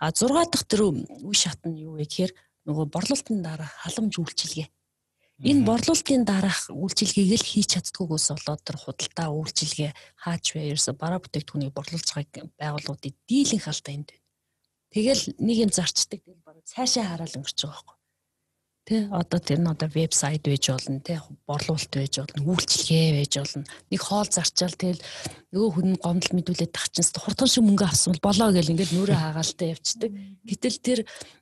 [0.00, 2.32] А 6 дахь тэр үе шат нь юу вэ гэхээр
[2.64, 4.68] нөгөө борлуулалтын дараа халамж үйлчилгээ.
[5.44, 9.90] Энэ борлуулалтын дараах үйлчилгээг л хийж чаддгүйгээс болоод тэр худалдаа үйлчилгээ
[10.22, 14.24] хаач байерс бараа бүтээгдэхүүнийг борлуулж байгаа байгууллагуудыг дийлэн халдаа энд байна.
[14.94, 17.93] Тэгэл нэг юм зарчдаг тэгэл бараг цаашаа хараад өнгөрч байгаа байхгүй.
[18.84, 21.16] Тэ одоо тэр нь одоо вебсайт байж болно, тэ
[21.48, 23.64] борлуулалт байж болно, үйлчлэгээ байж болно.
[23.88, 25.00] Нэг хоол зарчаал тэгэл
[25.56, 29.72] нөгөө хүн гомдол мэдүүлээд тахчихсан хурдан шиг мөнгө авсан бол болоо гэл ингээд нүрэ хаагаалтай
[29.72, 30.10] явцдаг.
[30.44, 30.98] Гэтэл тэр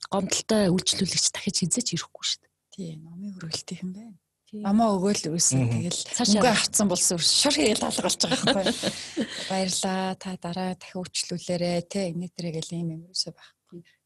[0.07, 2.52] гомдолтой үйлчлүүлэгч дахиж хизээч ирэхгүй шүү дээ.
[2.70, 4.14] Тий, номын хөргөлтийнхэн байна.
[4.52, 9.24] Намаа өгөөл үүсэн тэгэл мөнгө авцсан болсон шур хийгээл алгалж байгаа байхгүй.
[9.48, 10.14] Баярлаа.
[10.20, 13.50] Та дараа дахин үйлчлүүлээрэ тэ инээтрэ гэл юм юм юусоо байх.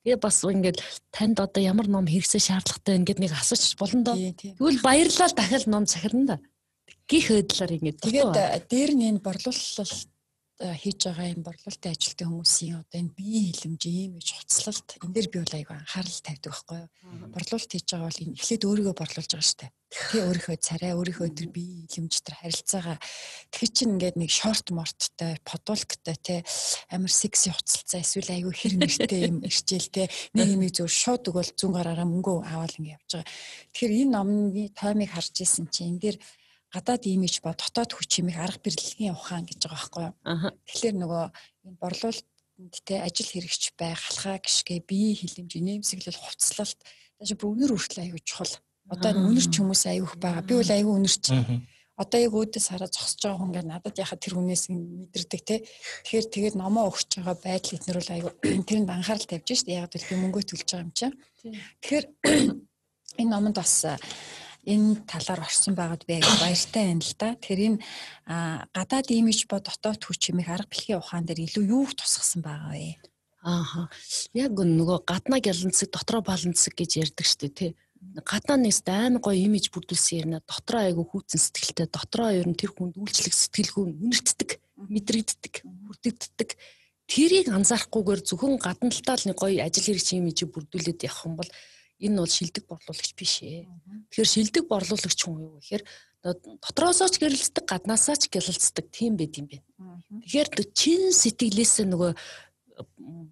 [0.07, 0.79] Тэгээ бас ингээд
[1.11, 4.15] танд одоо ямар ном хэрэгсээ шаардлагатай ингээд нэг асууж болно доо.
[4.15, 6.37] Тэгвэл баярлал дахиад ном захирна да.
[7.11, 8.07] Гих хөдлөөр ингээд.
[8.07, 10.07] Тэгээд дээр нь энэ борлуулалт
[10.57, 15.29] хийж байгаа юм борлуулалтын ажилтны хүмүүсийн одоо энэ биеийн хилэмж ийм иж хуцлалт энэ дээр
[15.29, 16.89] би бол айгүй анхаарал тавьдаг байхгүй юу.
[17.29, 19.69] Борлуулалт хийж байгаа бол энэ эхлээд өөрийгөө борлуулж байгаа штэ.
[19.87, 22.99] Тэгээ өөрийнхөө царай өөрийнхөө тэр биеийн хилэмж тэр харилцаагаа
[23.53, 26.37] тэг чинь ингээд нэг шорт морттой подулктай те
[26.89, 31.53] амар секси хуцалцаа эсвэл айгүй хэр нэртэй юм ирчээл те нэг юм зөв шууд өгөөл
[31.53, 33.29] зүүн гараараа мөнгө аваад ингээд явж байгаа.
[33.77, 36.19] Тэгэхээр энэ номны таймыг харж исэн чинь энэ дээр
[36.77, 40.15] гадаад имиж ба дотоод хүч хэмээх арга барилгын ухаан гэж байгаа байхгүй юу.
[40.69, 41.25] Тэгэхээр нөгөө
[41.65, 46.81] энэ борлуулалтанд те ажил хэрэгч байх, халхаа гიშгэ, биеийн хилэмж, нэмсэглэл, хувцлалт
[47.17, 48.55] тааш бүр өнөр хүртэл аягүй чухал.
[48.93, 50.45] Одоо өнөрч хүмүүс аягүй байгаа.
[50.45, 51.25] Би бол аягүй өнөрч.
[51.97, 55.65] Одоо яг өөдөөс хараа зогсож байгаа хүн ингээд надад яхаа тэр хүнээс мэдэрдэг те.
[56.05, 58.33] Тэгэхээр тэгээд номоо өгч байгаа байдал эднэр бол аягүй
[58.69, 59.73] тэрэнд анхаарал тавьж шít.
[59.73, 61.17] Яг л би мөнгөө төлж байгаа юм чинь.
[61.81, 62.05] Тэгэхээр
[63.25, 63.73] энэ номонд бас
[64.67, 67.39] энэ талаар орсон байгаад би баяртай байна л да.
[67.39, 67.79] Тэр энэ
[68.75, 72.99] гадаад имиж ба дотоод хүч хэмээх арга бэлгийн ухаан дээр илүү юу тусгасан байгаа вэ?
[73.47, 73.87] Ааха.
[74.35, 77.71] Яг нөгөө гаднаа гяланцэг дотроо баланцэг гэж ярьдаг шүү дээ тий.
[78.27, 80.43] Гадаа нэгс амар гоё имиж бүрдүүлсэн ярина.
[80.43, 86.51] Дотроо айгу хүүцэн сэтгэлтэй, дотроо ер нь тэр хүнд үйлчлэг сэтгэлгүй үнэртдэг, мэдрэгддэг, хүрдэгддэг.
[87.07, 91.51] Тэрийг анзаарахгүйгээр зөвхөн гадна талтаа л нэг гоё ажил хэрэгч имижийг бүрдүүлээд явах юм бол
[92.01, 93.65] энэ бол шилдэг борлуулагч биш ээ.
[94.13, 95.85] Тэгэхээр шилдэг борлуулагч хүн юу гэхээр
[96.27, 99.65] дотроосоо ч гэрэлцдэг, гаднаасаа ч гялалцдаг тийм байд юм байна.
[100.27, 102.13] Тэгэхээр чин сэтгэлээсээ нөгөө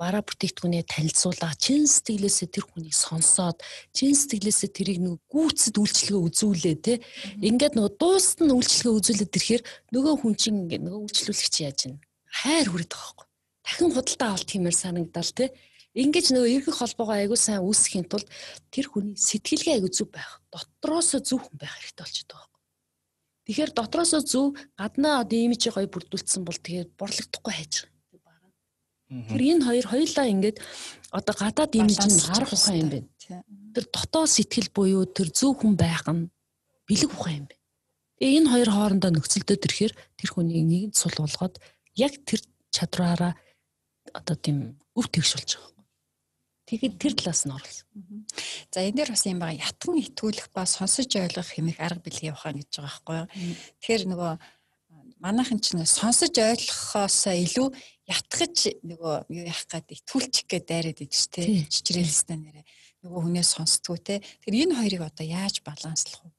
[0.01, 3.61] бараа бүтээгдэхүүнээ танилцуулаа, чин сэтгэлээсээ тэр хүнийг сонсоод,
[3.93, 6.95] чин сэтгэлээсээ тэрийг нөгөө гүйцэд үйлчлэгээ үзүүлээ те.
[7.45, 11.97] Ингээд нөгөө дуустал нь үйлчлэгээ үзүүлээд ирэхээр нөгөө хүн чинь ингээд нөгөө үйлчлүүлэгч яаж ийн
[12.25, 13.27] хайр хүрээд байгаа байхгүй.
[13.65, 15.47] Дахин худалдаа авалт хиймээр санагдал те.
[15.95, 18.27] Ингэж нөгөө эргэх холбоогоо аягүй сайн үүсгэхийн тулд
[18.75, 20.43] тэр хүний сэтгэлгээ аягүй зөв байх.
[20.51, 22.51] Дотроосоо зөв хүн байх хэрэгтэй болчиход байгаа.
[23.47, 28.51] Тэгэхээр дотроосоо зөв гаднаа одоо имижээ гоё бүрдүүлсэн бол тэгээд борлогдохгүй хайж байгаа.
[29.31, 30.59] Тэр энэ хоёр хоёулаа ингээд
[31.15, 33.09] одоо гадаад имиж нь арга ухаан юм байна.
[33.71, 36.27] Тэр дотоод сэтгэл буюу тэр зөв хүн байх нь
[36.91, 37.63] бэлэг ухаан юм байна.
[38.19, 41.55] Тэгээ энэ хоёр хоорондоо нөхцөлдөд ирэхээр тэр хүнийг нэгэнд сул болгоод
[41.95, 42.41] яг тэр
[42.75, 43.39] чадраараа
[44.11, 45.74] одоо тийм өв тэгш болж байгаа.
[46.65, 47.85] Тэгэхэд тэр талаас нь орлоо.
[48.73, 52.57] За энэ дээр бас юм байгаа ятган итгүүлэх ба сонсож ойлгох хэмээх арга билгийн ухаан
[52.57, 53.29] гэж байгаа байхгүй юу.
[53.85, 54.33] Тэгэхээр нөгөө
[55.21, 57.69] манайхан ч нэ сонсож ойлгохоос илүү
[58.09, 62.63] ятгаж нөгөө юу яах гээд итгүүлчих гээд дайраад идэж тээ чичрээлстэй нэрэ
[63.05, 64.25] нөгөө хүнээс сонсдгоо те.
[64.41, 66.33] Тэр энэ хоёрыг одоо яаж баланслах вэ?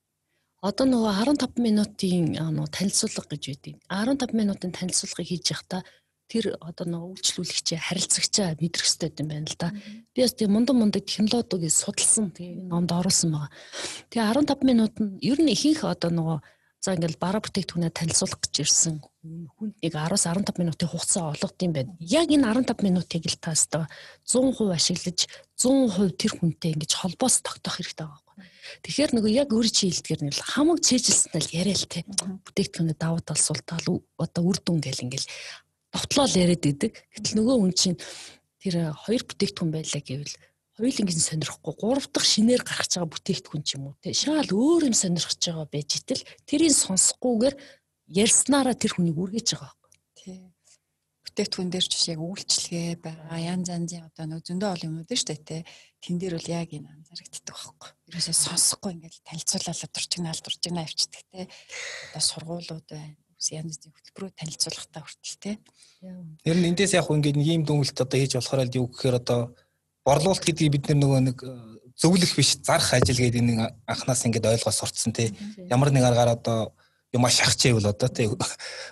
[0.66, 2.34] Одоо нөгөө 15 минутын
[2.74, 3.76] танилцуулга гэж байдаг.
[3.86, 5.86] 15 минутын танилцуулгыг хийж явахдаа
[6.32, 9.70] тэр одоо нэг үйлчлүүлэгчээ харилцагчаа мэдрэх хэрэгтэй юм байна л да.
[10.14, 13.52] Би бас тийм мундан мундаг технологиг судалсан тийм номд оруулсан байгаа.
[14.10, 16.40] Тэгээ 15 минут нь ер нь ихэнх одоо нөгөө
[16.86, 21.74] за ингээл бараа бүтээгдэхүүнээ танилцуулах гэж ирсэн хүнд нэг 10-аас 15 минутын хугацаа олгод юм
[21.74, 21.98] байна.
[21.98, 23.90] Яг энэ 15 минутыг л та өстой
[24.30, 25.20] 100% ашиглаж
[25.58, 28.46] 100% тэр хүнтэй ингэж холбоос тогтоох хэрэгтэй байгаа байхгүй.
[28.86, 32.06] Тэгэхээр нөгөө яг өөр чи хэлдгэр нь хамаг чэжилсэн л яриа л те.
[32.46, 35.26] Бүтээгдэхүүнээ давуу тал сул тал одоо үр дүн гэл ингээл
[35.96, 36.92] довтлол яриад идэг.
[37.16, 37.98] Гэтэл нөгөө хүн чинь
[38.60, 40.36] тэр хоёр бүтээгдэхүүн байлаа гэвэл
[40.76, 44.12] хоёуланг нь сонирхгүй гурав дахь шинээр гаргаж байгаа бүтээгдэхүүн ч юм уу те.
[44.12, 47.56] Шал өөр юм сонирхож байгаа байж итэл тэрийг сонсохгүйгээр
[48.12, 49.92] ярьснараа тэр хүнийг үргэж байгаа байхгүй.
[50.20, 50.38] Тий
[51.24, 55.48] бүтээгдэхүүн дээр ч яг үйлчлэгээ байгаа янз янзын одоо нөө зөндөө олон юмнууд шүү дээ
[55.48, 55.58] те.
[56.04, 57.90] Тэн дээр бол яг энэ анзаарэгддэг байхгүй.
[58.12, 61.48] Ерөөсөө сонсохгүй ингээд танилцуулаад дурчигнаал дурчигнаа авчдаг те.
[62.12, 65.56] Одоо сургуулиуд байна янз бүрийн хөтөлбөрөөр танилцуулгатай хүртэл тий.
[66.48, 69.40] Ер нь эндээс яг ингээд нэг юм дүнэлт одоо хийж болохоор л юу гэхээр одоо
[70.08, 71.52] борлуулалт гэдгийг бид нөгөө нэг э,
[72.00, 75.36] зөвлөх биш зарах ажил гэдэг нэг анханаас ингээд ойлгоо сурцсан тий.
[75.68, 76.74] Ямар нэг аргаар одоо
[77.12, 78.28] юм шахчихвэл одоо тий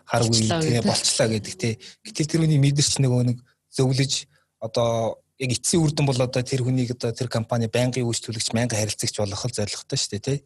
[0.05, 1.73] харгүй тий болчлаа гэдэг тий.
[2.03, 3.37] Гэтэл тэр хүний мэдэрч нөгөө нэг
[3.71, 4.27] зөвлөж
[4.59, 8.79] одоо яг эцсийн үр дүн бол одоо тэр хүнийг одоо тэр компани байнгын үйлчлүүлэгч байнгын
[8.79, 10.37] харилцагч болох зорилготой шүү дээ тий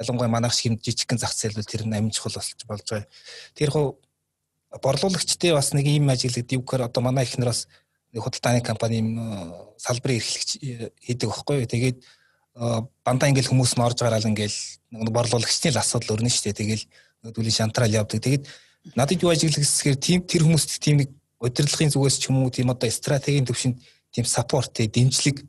[0.00, 3.08] ялангуяа манайх шиг жижигхэн зах зээл бол тэр нь амжихул болж болж байгаа.
[3.54, 3.86] Тэр хуу
[4.82, 7.68] борлуулагчдын бас нэг ийм ажил гэдэг юу гэхээр одоо манай ихнэр бас
[8.14, 8.98] худалдааны компани
[9.78, 11.70] салбарын эрхлэгч э, хийдэг байхгүй юу.
[11.70, 11.98] Тэгээд
[13.02, 14.58] бандаа ингээл хүмүүс нь орж гараал ингээл
[15.10, 16.58] борлуулагчны л асуудал өрнө шүү дээ.
[16.58, 16.84] Тэгэл
[17.26, 18.22] нөдүүлийн шантраал явдаг.
[18.22, 18.46] Тэгээд
[18.94, 21.10] надад юу ажиглах гэсгээр тийм тэр хүмүүст тийм нэг
[21.42, 23.82] удирдлагын зүгээс ч юм уу тийм одоо стратегийн төвшөнд
[24.14, 25.42] тийм саппорт дэмжлэг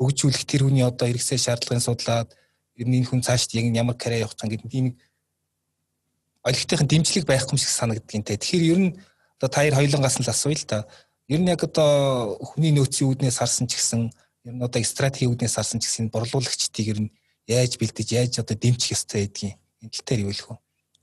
[0.00, 2.32] хөгжүүлэх тэр хүний одоо хэрэгцээ шаардлагын судлаад
[2.80, 4.96] ер нь энэ хүн цаашд яг ямар карьер явах гэдэг нэг
[6.48, 8.40] олигтойхон дэмжлэг байхгүй юм шиг санагдгийн те.
[8.40, 8.90] Тэгэхээр ер нь
[9.36, 10.88] одоо та хоёр хоёулангаас нь л асууя л та.
[11.28, 14.08] Ер нь яг одоо хүний нөөцийн үүднээс харсан ч гэсэн
[14.48, 17.12] ер нь одоо стратегийн үүднээс харсан ч гэсэн борлуулагчдыг ер нь
[17.44, 20.56] яаж бэлдэж яаж одоо дэмжих ёстой гэдгийг энэ тал дээр юу хэлэх вэ?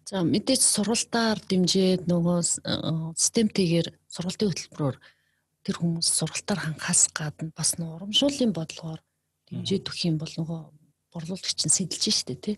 [0.09, 2.39] За мэдээж сургалтаар дэмжиж нөгөө
[3.21, 4.97] системтэйгээр сургалтын хөтөлбөрөөр
[5.67, 9.01] тэр хүмүүс сургалтаар хангахаас гадна бас нэг урамшууллын бодлогоор
[9.51, 10.61] дэмжиж өгөх юм бол нөгөө
[11.13, 12.55] борлуулагч нь сэтэлж штэ тий.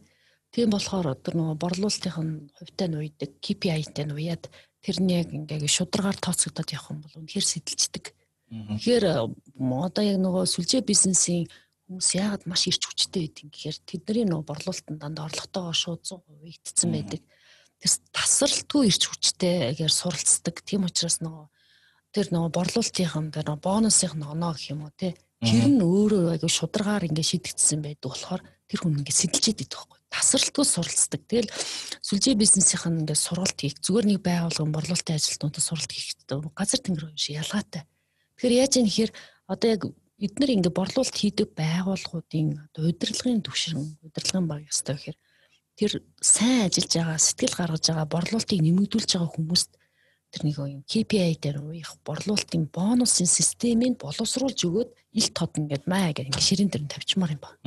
[0.49, 4.49] Тийм болохоор одоо нөгөө борлуулалтын хувьтай нь уйдаг KPI-тай нь уяад
[4.81, 8.05] тэрний яг ингээ шударгаар тооцогдоод явах юм бол үнэхээр сэтэлждэг.
[8.49, 11.45] Тэгэхээр одоо яг нөгөө сүлжээ бизнесийн
[11.85, 16.89] хүмүүс яагаад маш ирч хүчтэй байдгийг гэхээр тэдний нөгөө борлуулалтанд дандаа орлоготойгоо шууд 100% игдсэн
[16.89, 17.21] байдаг.
[17.77, 20.55] Тэс тасралтгүй ирч хүчтэйгээр суралцдаг.
[20.65, 21.45] Тийм учраас нөгөө
[22.13, 25.13] тэр нөгөө борлуулалтын дээр бонусын оноо гэх юм уу тий.
[25.39, 29.99] Тэр нь өөрөө аягүй шударгаар ингээ шидэгдсэн байдаг болохоор тэр хүн ингээ сэтэлжээд идэх байхгүй.
[30.11, 31.21] Тасралтгүй суралцдаг.
[31.31, 31.53] Тэгэл
[32.03, 37.39] сүлжээ бизнесийн ингээ сургалт хийх зүгээр нэг байгууллагын борлуулалтын ажилтнуудад сургалт хийхдээ газар тэнгэр шиг
[37.39, 37.87] ялгаатай.
[38.35, 39.11] Тэгэхээр яаж юм хэр
[39.47, 39.81] одоо яг
[40.19, 45.17] эдгээр ингээ борлуулалт хийдэг байгууллагуудын одоо удирдлагын түвшин удирдлагын баг ёстой гэхээр
[45.79, 49.71] тэр сайн ажиллаж байгаа сэтгэл гаргаж байгаа борлуулалтыг нэмэгдүүлж байгаа хүмүүст
[50.29, 56.13] тэр нэг юм KPI дээр уях борлуулалтын бонусын системийг боловсруулж өгөөд ил тод ингээд маа
[56.13, 57.57] гэх ингээд ширэн дээр тавьчмаар юм ба.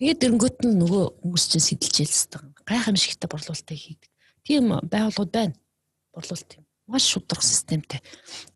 [0.00, 2.64] Тэгээд дэрнгөт нь нөгөө хүмүүс чинь сэтэлжээлсдэг.
[2.64, 4.10] Гайхамшигтай борлуулалтыг хийдэг.
[4.44, 5.56] Тийм байгууллагууд байна.
[6.12, 6.64] Борлуулалт юм.
[6.88, 8.00] Маш шудраг системтэй.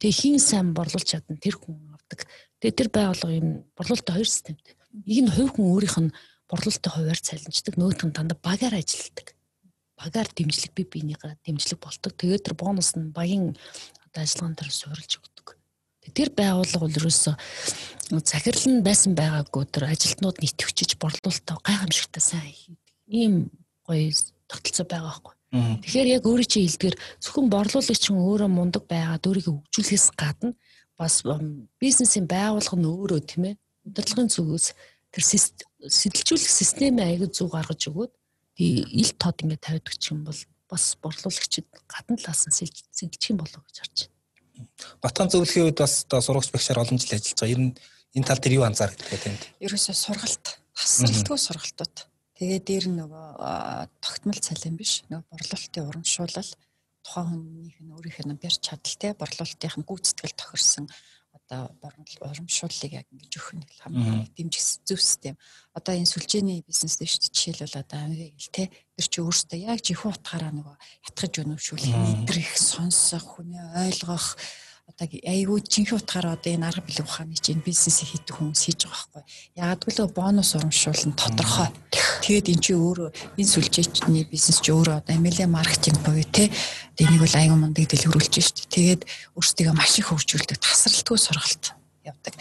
[0.01, 2.25] Тэгээ хин сайн борлуулж чадна тэр хүн авдаг.
[2.61, 4.77] Тэгээ тэр байгууллага юм борлуулалтын хоёр системтэй.
[4.97, 6.15] Нэг нь хувь хүн өөрийнх нь
[6.49, 9.33] борлуулалтын хуваар цалинждаг, нөгөөх нь дандаа багаар ажилладаг
[10.01, 12.17] багаар дэмжлэг би биенийгээ дэмжлэг болдог.
[12.17, 13.53] Тэгээд тэр бонус нь багийн
[14.09, 15.47] одоо ажиллагаан дээр суурилж өгдөг.
[16.11, 17.35] Тэр байгууллага бол ерөөсөө
[18.25, 22.81] захирал нь байсан байгаагүй тэр ажилтнууд нийтвчиж борлуулалтаа гайхамшигтай сайн хийдэг.
[23.07, 23.35] Ийм
[23.85, 24.09] гоё
[24.49, 25.35] тогтолцоо байгаа байхгүй.
[25.85, 30.55] Тэгэхээр яг өөрөө чи хэлдгэр зөвхөн борлуулагч хүн өөрөө мундаг байгаад өөрийгөө хөгжүүлэхээс гадна
[30.99, 31.23] бас
[31.83, 33.55] бизнесийн байгууллага нь өөрөө тийм ээ
[33.87, 34.67] удирдлагын зүгээс
[35.11, 35.25] тэр
[35.91, 38.13] сэтэлжүүлэх системээ аягүй зүг гаргаж өгөөд
[38.61, 43.65] ил тод ингээд тавьдаг ч юм бол бас борлуулагчид гадна талаас нь сэлжих юм болов
[43.67, 44.69] гэж харж байна.
[45.03, 47.55] Батхан зөвлөхийн үед бас одоо сурагч багшаар олон жил ажиллаж байгаа.
[47.57, 47.73] Ер нь
[48.15, 49.43] энэ тал дээр юу анзаардаг вэ тэнд?
[49.65, 50.47] Ерөөсөө сургалт,
[50.77, 51.97] тасралтгүй сургалтууд.
[52.37, 53.27] Тэгээ дээр нөгөө
[54.05, 55.03] тогтмол цалин биш.
[55.09, 56.51] Нөгөө борлуулалтын урамшуулал
[57.05, 60.87] тухайн хүнийх нь өөрийнх нь барь чадал те борлуулалтын гүйцэтгэл тохирсон
[61.51, 61.91] одоо
[62.23, 65.35] урамшууллыг яг ингэж өгөх нь хамгийн дэмжих зөв систем.
[65.75, 69.59] Одоо энэ сүлжээний бизнес дээр шүү дээ жишээлбэл одоо амиг л те тэр чи өөрөөсөө
[69.59, 70.77] яг жихүү утгаараа нөгөө
[71.11, 74.39] ятгаж өнөвшүүлэх, мэдрэх, сонсох, хүний ойлгох
[74.91, 78.99] одоо айгүй жинхэнэ утгаараа одоо энэ арга билэг ухааны чинь бизнесийг хийдэг хүмүүс хийж байгаа
[78.99, 79.23] байхгүй.
[79.63, 81.71] Ягаад гэвэл бонус урамшуулна тодорхой.
[82.27, 86.51] Тэгээд эн чинь өөрөө энэ сүлжээчний бизнес чи өөрөө одоо MLM маркетинг буюу те
[86.99, 88.67] энийг бол аюу мундаг дэлгэрүүлж штт.
[88.69, 89.07] Тэгээд
[89.39, 91.65] өөрсдөө маш их хөгжүүлдэг тасралтгүй сургалт
[92.03, 92.35] явдаг.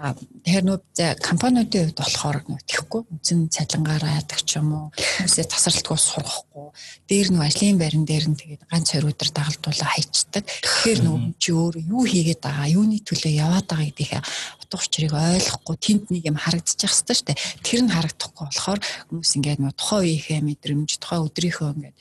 [0.00, 0.78] Тэгэхээр нөө
[1.20, 6.68] компаниудын хувьд болохоор тэгэхгүй үндсэн цалингаараа яадаг ч юм уу хүмүүсээ тасралтгүй сургахгүй
[7.04, 10.44] дээр нөө ажлын байран дээр нь тэгээд ганц хоёр өдөр дагалдуулаа хайчдаг.
[10.48, 14.24] Тэгэхээр нөө чи өөр юу хийгээд байгаа, юуны төлөө яваад байгаа гэдгийг
[14.64, 17.38] утга учирыг ойлгохгүй тэнд нэг юм харагдчих хэвээр шүү дээ.
[17.60, 18.80] Тэр нь харагдахгүй болохоор
[19.12, 21.96] хүмүүс ингээд нөө тухайн үеийнхээ мэдрэмж, тухайн өдрийнхөө ингээд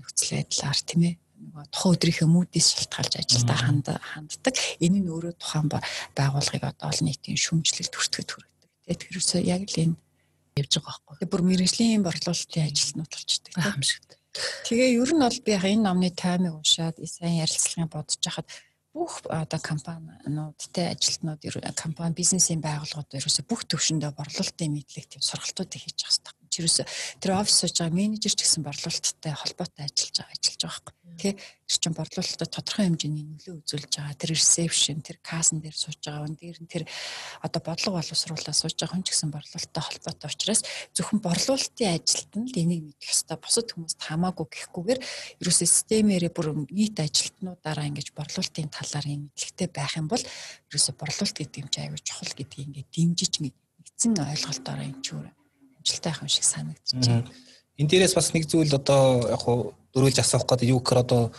[0.00, 1.14] нөхцөл байдлаар тийм ээ
[1.68, 4.54] тухайн өдрийнхөө мүүдээс шалтгаалж ажилдаа ханддаг.
[4.80, 8.70] Энэ нь өөрөө тухайн байгууллагыг одоо олон нийтийн шүүмжлэлд хүртэхэд хүргэдэг.
[8.88, 9.96] Тэгээд тэрөөсөө яг л энэ
[10.56, 11.14] явж байгаа байхгүй.
[11.20, 13.52] Тэгээд бүр мэрэгжлийн борлуулалтын ажилтнууд болчдөг.
[13.60, 14.10] Аимшигт.
[14.66, 18.48] Тэгээ ер нь бол би энэ номны таймыг уншаад сайн ярилцлагын бодож хахад
[18.94, 21.42] бүх одоо компаниудтай ажилтнууд
[21.78, 26.39] компани бизнесийн байгууллагууд ерөөсө бүх төвшөндөө борлуулалтын мэдлэг тийм сургалтуудыг хийж байгаа хэрэгтэй.
[26.60, 26.84] Чирээс
[27.24, 31.00] тэр офис сууж байгаа менежер ч гэсэн борлуулалттай холбоотой ажиллаж байгаа ажиллаж байгаа байхгүй.
[31.20, 34.18] Тэ тэр чин борлуулалтад тодорхой хэмжээний нөлөө үзүүлж байгаа.
[34.20, 36.84] Тэр ресепшн, тэр кассан дээр сууж байгаа хүн дээр нь тэр
[37.40, 40.60] одоо бодлого боловсруулалтаа сууж байгаа хүн ч гэсэн борлуулалттай холбоотой учраас
[40.92, 43.38] зөвхөн борлуулалтын ажилт нь л энийг мэдэх ёстой.
[43.40, 45.00] Бусад хүмүүст хамаагүй гэхгүйгээр
[45.40, 50.24] ерөөсөө системээрээ бүр нийт ажилтнуудаараа ингэж борлуулалтын талаар юм мэдлэгтэй байх юм бол
[50.68, 55.39] ерөөсөө борлуулалт гэдэг юм чи аюул чухал гэдгийг ингээд дэмжиж нэгдсэн ойлголтоор юм чи өөр
[55.80, 57.26] амжилттай байх юм шиг санагдчихэв.
[57.80, 61.32] Энэ дээрээс бас нэг зүйл одоо яг хуу дөрүүлж асуух гэдэг юу гэхээр одоо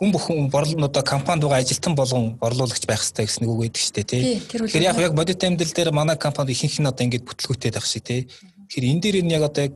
[0.00, 3.94] хүн бүхэн борлуулалтаа компанид байгаа ажилтан болгон борлуулагч байх хэрэгтэй гэсэн нэг үг өгдөг шүү
[3.96, 4.22] дээ тий.
[4.40, 8.04] Тэгэхээр яг яг бодит амьдрал дээр манай компанид ихэнх нь одоо ингэж бүтлгүүтэй байх шиг
[8.08, 8.20] тий.
[8.68, 9.74] Тэгэхээр энэ дээр нь яг одоо яг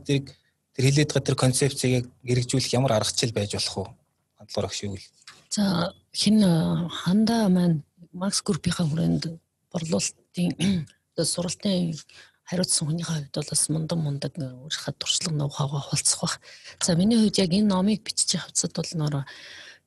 [0.73, 3.85] тэр хилээд байгаа тэр концепцийг хэрэгжүүлэх ямар арга хэмжээл байж болох вэ?
[4.41, 5.01] Хандлуур агш юу вэ?
[5.53, 6.37] За хин
[6.89, 9.23] хандаа маань Макс группийнхаа хүрээнд
[9.71, 10.49] борлуулалтын
[11.13, 11.93] одоо суралтын
[12.45, 16.35] хариуцсан хүнийхээ хувьд бол бас мундан мундаг өөрийнхөө туршлага ноухагаа хулцах бах.
[16.85, 19.25] За миний хувьд яг энэ номыг бичиж явцад бол нөр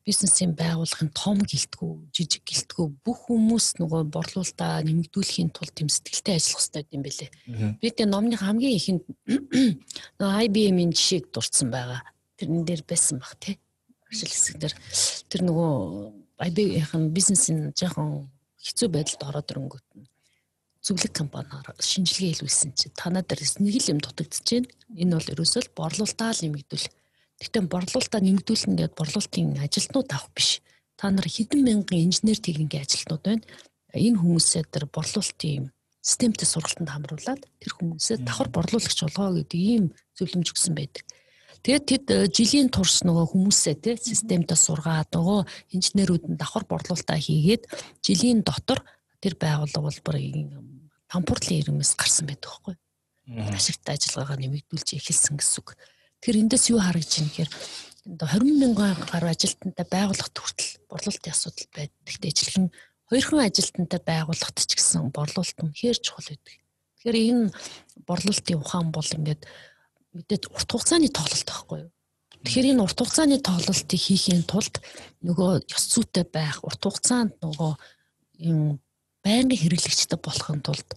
[0.08, 6.64] бизнесийн байгууллагын том гэлтгүү, жижиг гэлтгүү бүх хүмүүс нөгөө борлуулалтаа нэмэгдүүлэхийн тулд тэм сэтгэлтэй ажиллах
[6.64, 7.30] хэрэгтэй юм бэлээ.
[7.76, 9.04] Би тэ номны хамгийн ихэнд
[10.18, 12.00] нөгөө IBM-ийн жишээг дурдсан байгаа.
[12.40, 13.60] Тэрэн дээр байсан баг тий.
[14.08, 14.74] Ажил хэсэг дээр
[15.28, 15.72] тэр нөгөө
[16.40, 18.32] IBM-ийн бизнесийн жоохон
[18.64, 20.08] хэцүү байдалд ороод ирэнгүүт нь
[20.86, 24.66] зөвлөг компаниар шинжилгээ хийлүүлсэн чинь танаа дээрс нэг л юм дутагдчихээн.
[25.02, 26.86] Энэ бол ерөөсөө борлуулалтаа л нэмэгдүүл
[27.38, 30.58] Тэгтээ борлуулалтаа нэмэгдүүлнэ гэдэг борлуулалтын ажилтнууд авах биш.
[30.98, 33.46] Та нар хэдэн мянган инженер техникийн ажилтнууд байна.
[33.94, 35.70] Энэ хүмүүсээ тэр борлуулалтын
[36.02, 39.84] системтэй сургалтанд хамруулад тэр хүмүүсээ давхар борлуулагч болгоо гэдэг ийм
[40.18, 41.06] зөвлөмж өгсөн байдаг.
[41.62, 45.40] Тэгээд тэд э, жилийн турш нөгөө хүмүүсээ те системтэй сургаад нөгөө
[45.74, 47.70] инженерүүд нь давхар борлуулалтаа хийгээд
[48.02, 48.82] жилийн дотор
[49.22, 50.16] тэр байгууллага бол бүр
[51.08, 52.76] пампуртлын ирэмээс гарсан байдаг байхгүй.
[53.52, 55.76] Ашигтай ажиллагаагаа нэмэгдүүлж эхэлсэн гэсэн үг.
[56.20, 57.50] Тэгэхээр эндээс юу харагдж байна гэхээр
[58.08, 62.00] 20 мянган гаруй ажилтнтай байгууллагт хүртэл борлуулалтын асуудал байдаг.
[62.08, 62.66] Тэгтээ ижилхэн
[63.08, 66.56] хоёрхан ажилтнтай байгууллагт ч гэсэн борлуулалт үнэхээр чухал байдаг.
[66.98, 67.52] Тэгэхээр энэ
[68.08, 69.42] борлуулалтын ухаан бол ингээд
[70.16, 71.92] мэдээд урт хугацааны тоглолт байхгүй юу?
[72.44, 74.80] Тэгэхээр энэ урт хугацааны тоглолтыг хийхийн тулд
[75.20, 77.72] нөгөө ёс зүйтэй байх, урт хугацаанд нөгөө
[78.48, 78.80] юм
[79.28, 80.88] байнгын хэрэглэгчтэй болохын тулд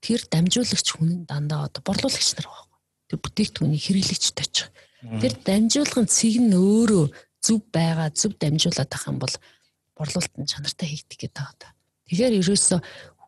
[0.00, 2.74] тэр дамжуулагч хүн дандаа одоо борлуулагч нар байна
[3.08, 4.68] тэр бүтээгдэхүүнийг хэрэглэгчд очих.
[5.20, 7.04] Тэр дамжуулгын цэг нь өөрөө
[7.44, 9.34] зөв байгаа, зөв дамжуулаад байх юм бол
[9.94, 11.72] борлуулалтын чанартай хийгдэх гэдэг байгаа.
[12.08, 12.76] Тэгэхээр ерөөсө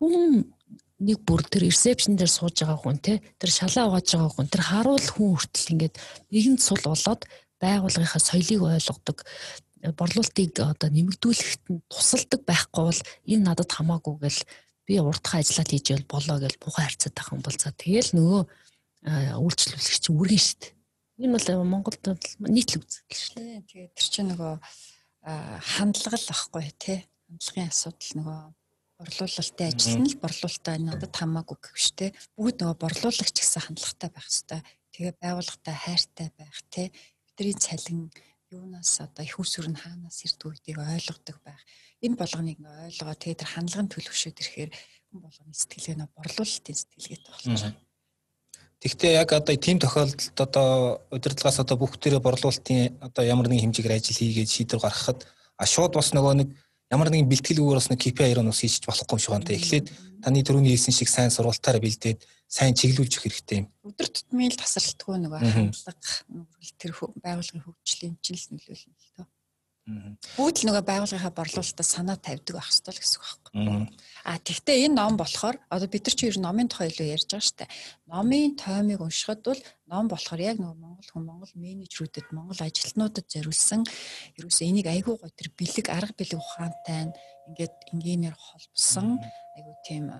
[0.01, 0.49] хүн
[0.97, 4.63] нэг бүр тэр ресепшн дээр сууж байгаа хүн те тэр шалаа угааж байгаа хүн тэр
[4.65, 5.95] харуул хүн хүртэл ингээд
[6.33, 7.21] нэгэн цул болоод
[7.61, 9.17] байгууллагынхаа соёлыг ойлгодог
[9.83, 14.41] борлуулалтыг одоо нэмэгдүүлэхэд нь тусалдаг байхгүй бол энэ надад хамаагүй гэл
[14.87, 18.41] би уртхан ажиллаад хийж болоо гэж бухаа харьцаад байгаа юм бол за тэгэл нөгөө
[19.37, 20.71] үйлчлүүлэгч үргэн дээ.
[21.17, 22.01] Энэ бол Монголд
[22.39, 23.61] нийтлэг үзэгдэл дээ.
[23.67, 24.53] Тэгээд тэр чинь нөгөө
[25.27, 26.99] хандлага л ахгүй тий.
[27.27, 28.41] Хандлагын асуудал нөгөө
[28.97, 32.11] борлуулалтын ажил нь л борлуулалтаа надад хамаагүй гэх дээ.
[32.37, 34.61] Бүгд нөгөө борлуулагч гэсэн хандлагатай байх хэрэгтэй.
[34.93, 36.87] Тэгээ байгууллагатай хайртай байх тий.
[37.25, 38.09] Бидний цалин
[38.51, 41.61] юунаас одоо их усүр нь хаанаас ирдэг гэдгийг ойлгодог байх.
[42.01, 44.71] Энэ болгоныг ойлгоо тэгээ тэр хандлагын төлөвшөөд ирэхээр
[45.11, 47.75] хүн болгоны сэтгэлгээ нөө борлуулалтын сэтгэлгээтэй байна.
[48.77, 53.97] Тэгвэл яг одоо тийм тохиолдолд одоо удирдлагаас одоо бүх төрөө борлуулалтын одоо ямар нэгэн хэмжээгээр
[53.97, 55.25] ажил хийгээд шийдвэр гаргахад
[55.57, 56.49] а шууд бас нөгөө нэг
[56.93, 59.49] ямар нэгэн бэлтгэлүүгээр бас нэг KPI-аар нь хийж болохгүй юм шиг байна.
[59.49, 59.87] Эхлээд
[60.21, 63.67] таны түрүүний хэлсэн шиг сайн сургалтаараа бэлдээд сайн чиглүүлж өгөх хэрэгтэй юм.
[63.83, 65.99] Өдөр тутмын л тасралтгүй нөгөө хандлага
[66.79, 69.27] тэр байгууллагын хөгжлийн чинь л нөлөөлнө л тоо.
[69.87, 73.87] Бүгд л нөгөө байгууллагынхаа борлуулалтаа санаа тавьдаг байх ёстой л гэсэн үг байхгүй.
[74.27, 77.47] А тэгвэл энэ ном болохоор одоо бид нар чи ер номын тухай илүү ярьж байгаа
[77.47, 77.71] шүү дээ.
[78.11, 83.87] Номын тоймыг уншихад бол ном болохоор яг нөгөө Монгол хүн Монгол менежерүүдэд Монгол ажилтнуудад зориулсан
[84.35, 87.15] ерөөсөө энийг айгүй гоо тэр бэлэг арга бэлэг ухаантай
[87.47, 89.23] ингээд энгийнээр холбосон
[89.55, 90.11] айгүй тийм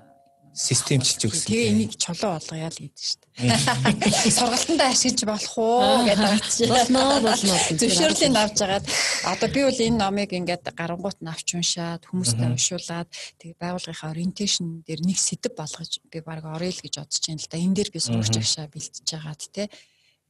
[0.54, 1.48] системчилж өгсөн.
[1.48, 4.32] Тэгээ энийг чулуу болгоё л гэдэг шүү дээ.
[4.38, 6.70] Сургалтандаа ашиглаж болох уу гэдэг.
[6.72, 7.56] Болно болно.
[7.78, 8.86] Зөвшөөрлийг авч агаад
[9.28, 14.82] одоо би бол энэ номыг ингээд гарангуут нь авч уншаад хүмүүстэй уншуулад тэгээ байгууллагынхаа ориентейшн
[14.88, 17.58] дээр нэг сэдв болгож би баг орё л гэж бодож байна л да.
[17.58, 19.70] Энэ дээр би сурч агшаа бэлтэж агаад те.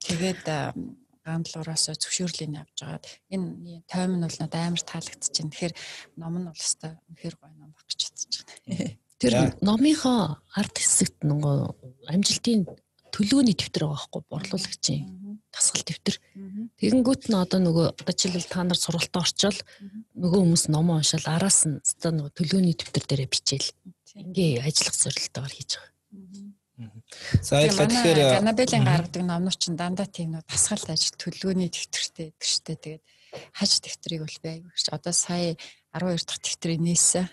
[0.04, 0.44] Тэгээд
[1.28, 5.52] гандлуураас зөвшөөрлийг авч агаад энэ тойм нь бол надад амар таалагдчихээн.
[5.52, 5.74] Тэгэхээр
[6.20, 9.07] ном нь бол өстой үнэхээр гоё ном баг гэж бодож байна.
[9.18, 9.34] Тэр
[9.66, 11.56] номынхоо ард хэсэгт нөгөө
[12.14, 12.70] амжилтын
[13.10, 15.04] төлөөний дэвтэр байгаа байхгүй борлуулагчийн
[15.50, 16.16] тасгал дэвтэр.
[16.78, 19.60] Тэгэнгүүт нь одоо нөгөө одоо жишээлбэл та нар сургалтад орчвол
[20.22, 23.70] нөгөө хүмүүс номоо уншаал араас нь одоо нөгөө төлөөний дэвтэр дээрээ бичээл.
[24.22, 25.98] Ингээ ажиллах зорилтоор хийж байгаа.
[27.42, 27.90] За баярлалаа.
[27.90, 32.78] Тэгэхээр Ганабелийн гаргадаг номнууд чинь дандаа тийм нөө тасгалт ажил төлөөний дэвтэртэй гэдэг штэ.
[32.78, 33.04] Тэгээд
[33.58, 34.62] хаж дэвтрийг бол байг.
[34.94, 35.58] Одоо сая
[35.98, 37.26] 12 дахь дэвтрийг нээсэн.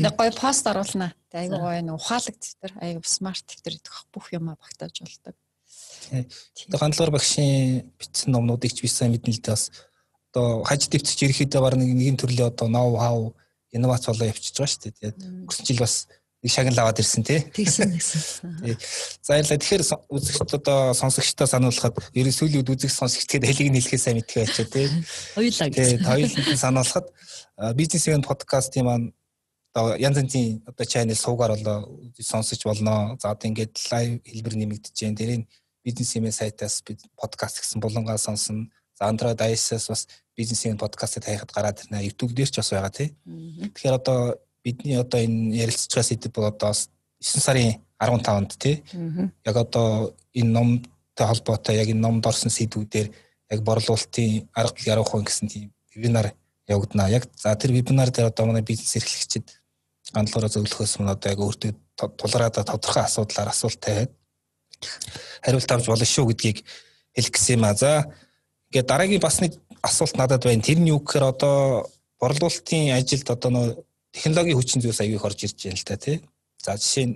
[0.00, 1.12] Нэг гоё пост оруулнаа.
[1.28, 5.36] Тэ айгуу гоё нэг ухаалаг дэвтэр, айгуу смарт дэвтэр идэх бүх юмаа багтааж болдог.
[6.08, 9.70] Тэгээ гандлуур багшийн бичсэн номнуудыг ч би сайн мэднэ л дээ бас
[10.34, 13.36] одоо хаж дэвтэрч ирэхэд баг нэг нэгэн төрлийн одоо ноу хау
[13.72, 14.96] инновац болоо явчихж байгаа шүү дээ.
[14.98, 15.94] Тэгээд өнгөрсөн жил бас
[16.44, 17.40] нэг шагнал аваад ирсэн тий.
[17.40, 18.76] Тэгсэн тэгсэн.
[19.24, 19.82] За ялла тэгэхээр
[20.12, 24.44] үзэгчд одоо сонсогчдоо сануулхад ерөн сүүлийн үед үзэх сонсогчд тэгээд хэлийг нь хэлэхээ сайн мэдхээ
[24.44, 24.86] болчихоо тий.
[25.34, 25.96] Хоёулаа тий.
[26.04, 27.06] Хоёулаа сануулхад
[27.56, 29.12] бизнесмен подкастын маань
[29.74, 33.16] одоо янз янзын одоо channel суугаар болоо сонсож болно.
[33.20, 35.16] За одоо ингээд лайв хэлбэр нэмэгдэж जैन.
[35.16, 35.48] Тэрийг
[35.84, 38.70] бизнесмен сайтаас бид подкаст гэсэн булангаа сонсно.
[38.98, 42.06] За Android iOS-аас бас бизнесмен подкастыг хайхад гараад ирнэ.
[42.06, 43.14] YouTube дээр ч бас байгаа тий.
[43.26, 48.82] Тэгэхээр одоо бидний одоо энэ ярилцж байгаа сэдв бол одоо 9 сарын 15-нд тий.
[49.44, 53.10] Яг одоо энэ номтой холбоотой яг энэ номд орсон сэдвүүдээр
[53.50, 56.34] яг борлуулалтын арга ярих хүн гэсэн тийм вебинар
[56.68, 57.08] явагдана.
[57.10, 59.60] Яг за тэр вебинар дээр одоо манай бизнес эрхлэгчид
[60.12, 64.12] гандлуураа зөвлөхөөс мөн одоо яг өөртөө тулгараад тодорхой асуудлаар асуулт тавиад
[65.42, 66.64] хариулт авч болно шүү гэдгийг
[67.16, 67.74] хэлэх гэсэн юм а.
[67.74, 68.12] За
[68.70, 70.62] ингээд дараагийн бас нэг асуулт надад байна.
[70.62, 71.88] Тэр нь юу гэхээр одоо
[72.20, 73.66] борлуулалтын ажилд одоо нөө
[74.12, 76.20] технологийн хүчин зүйлс аягүй их орж ирж байна л та тий.
[76.64, 77.14] За жишээ нь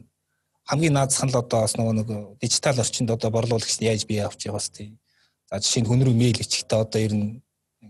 [0.69, 2.09] хамгийн наазах нь л одоо бас нөгөө нэг
[2.41, 4.97] дижитал орчинд одоо борлуулагч яаж бие авч явах бас тий.
[5.51, 7.43] За жишээ нь хүн рүү мэйл ичихтэй одоо ер нь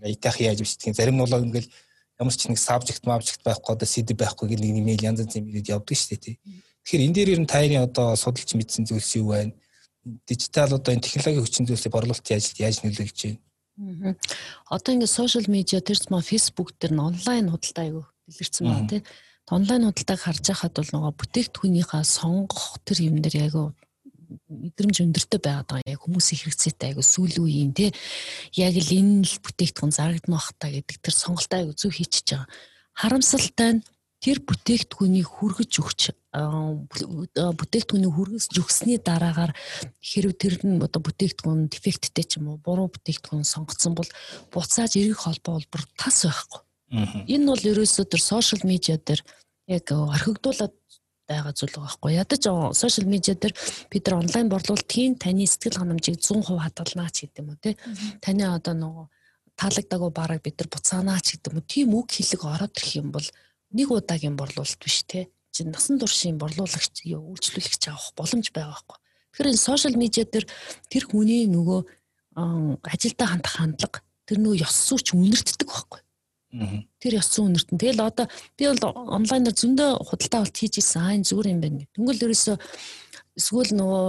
[0.03, 0.95] айтах яаж бичдэг.
[0.95, 1.71] Зарим нь бол ингээл
[2.19, 5.73] ямар ч нэг сабжект мабжект байхгүй одоо CD байхгүй гэл нэг мэйл янз янзын мэйлүүд
[5.73, 6.37] явдаг шүү дээ тий.
[6.83, 9.53] Тэгэхээр энэ дээр ер нь таны одоо судалж мэдсэн зүйлс юу байна?
[10.27, 14.17] Дижитал одоо энэ технологийн хүчин зүйлсийг борлуулалтын ажилд яаж нөлөөлж байна?
[14.67, 19.03] Одоо ингээд сошиал медиа тэрс маа фейсбુક дээр нь онлайн худалдаа аягүй илэрсэн байна тий.
[19.47, 23.55] Онлайн худалдааг харж байхад бол нөгөө бүтээгдэхүүнийхээ сонгох тэр юм дээр яг
[24.49, 27.91] мэдрэмж өндөртэй байгаад байгаа яг хүмүүсийн хэрэгцээтэй айгу сүүл үеийн тий
[28.57, 32.49] яг л энэ л бүтээгдэхүүн зарагдмаа бах та гэдэг тэр сонголтоо айгу зөв хийчихэж байгаа.
[32.99, 33.85] Харамсалтай нь
[34.19, 36.01] тэр бүтээгдэхүүнийг хүргэж өгч
[36.35, 39.55] бүтээгдэхүүнийг хүргэж өгсөний дараагаар
[40.03, 44.11] хэрв тэр нь одоо бүтээгдэхүүн дефекттэй ч юм уу буруу бүтээгдэхүүн сонгоцсон бол
[44.51, 46.61] буцааж эргэх холбоо бол бүр тас байхгүй.
[47.31, 49.23] Энэ бол ерөөсөө тэр сошиал медиа дээр
[49.71, 50.75] яг орхигдуулаад
[51.29, 52.13] байгаа зүйл байгаа байхгүй.
[52.17, 53.55] Ядаж сошиал медиа дээр
[53.93, 57.77] бид нар онлайн борлуулалтын таны сэтгэл ханамжийг 100% хадгалнаа ч гэдэг юм уу тий.
[58.25, 59.07] Таны одоо нөгөө
[59.61, 61.69] таалагдаагүй бараг бид нар буцаанаа ч гэдэг юм уу.
[61.69, 63.27] Тийм үг хэлэг ороод ирэх юм бол
[63.77, 65.29] нэг удаагийн борлуулалт биш тий.
[65.53, 68.99] Чин насан туршийн борлуулагч үйлчлүүлэгч авах боломж байгаа байхгүй.
[69.37, 70.47] Тэгэхээр энэ сошиал медиа дээр
[70.89, 71.81] тэр хүний нөгөө
[72.89, 76.01] ажилдаа хандах хандлага тэр нөгөө ёс сурч үнэртдэг байхгүй
[76.49, 77.77] Тэр ёс зүйн үнэртэн.
[77.77, 78.27] Тэгэл одоо
[78.57, 81.05] би бол онлайнаар зөндөө худалдаа авалт хийж исэн.
[81.05, 81.93] Аа энэ зүгээр юм байна гэх.
[81.93, 82.57] Тэнгүүл ерөөсөө
[83.37, 84.07] эсвэл нөгөө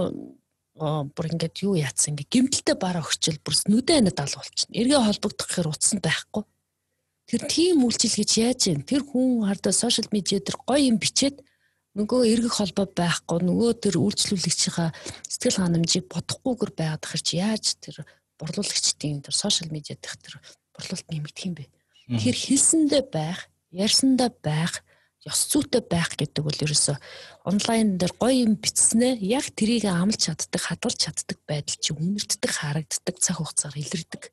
[0.80, 4.72] бүр ингээд юу яатсан ингээ гимтэлтэй бараа өгчл бүрс нүдэ анаа дал болчихно.
[4.72, 6.42] Эргээ холбогдох гэхээр утсан байхгүй.
[7.28, 8.80] Тэр тийм үйлчил гэж яаж юм?
[8.88, 11.44] Тэр хүн хардаа сошиал медиа дээр гоё юм бичээд
[12.00, 14.90] нөгөө эргэх холбоо байхгүй нөгөө тэр үйлчлүүлэгчийнхаа
[15.28, 18.02] сэтгэл ханамжийг бодохгүйгээр байгаад хэр чи яаж тэр
[18.40, 20.40] борлуулагчдын тэр сошиал медиа дэх тэр
[20.74, 21.64] борлуулалт нэмэгдэх юм бэ?
[22.10, 24.82] Тэр хэлсэндээ байх, ярьсандаа байх,
[25.22, 26.98] ёс зүйтэй байх гэдэг бол ерөөсө
[27.46, 33.14] онлайн дээр гоё юм бичснээ яг тэрийг амлж чаддаг, хадгалж чаддаг байдал чи үнэртдэг, харагддаг,
[33.22, 34.32] цаг хугацаар илэрдэг.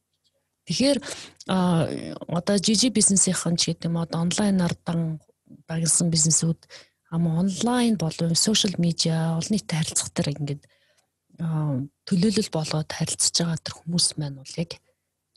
[0.66, 1.00] Тэгэхээр
[1.46, 5.22] одоо жижиг бизнесийнхэн ч гэдэг юм одоо онлайнаар дан
[5.70, 6.66] дагсан бизнесүүд
[7.12, 10.64] ама онлайн болон сошиал медиа олон нийтэд харилцах дээр ингээд
[12.08, 14.72] төлөөлөл болоод харилцаж байгаа тэр хүмүүс маань бол яг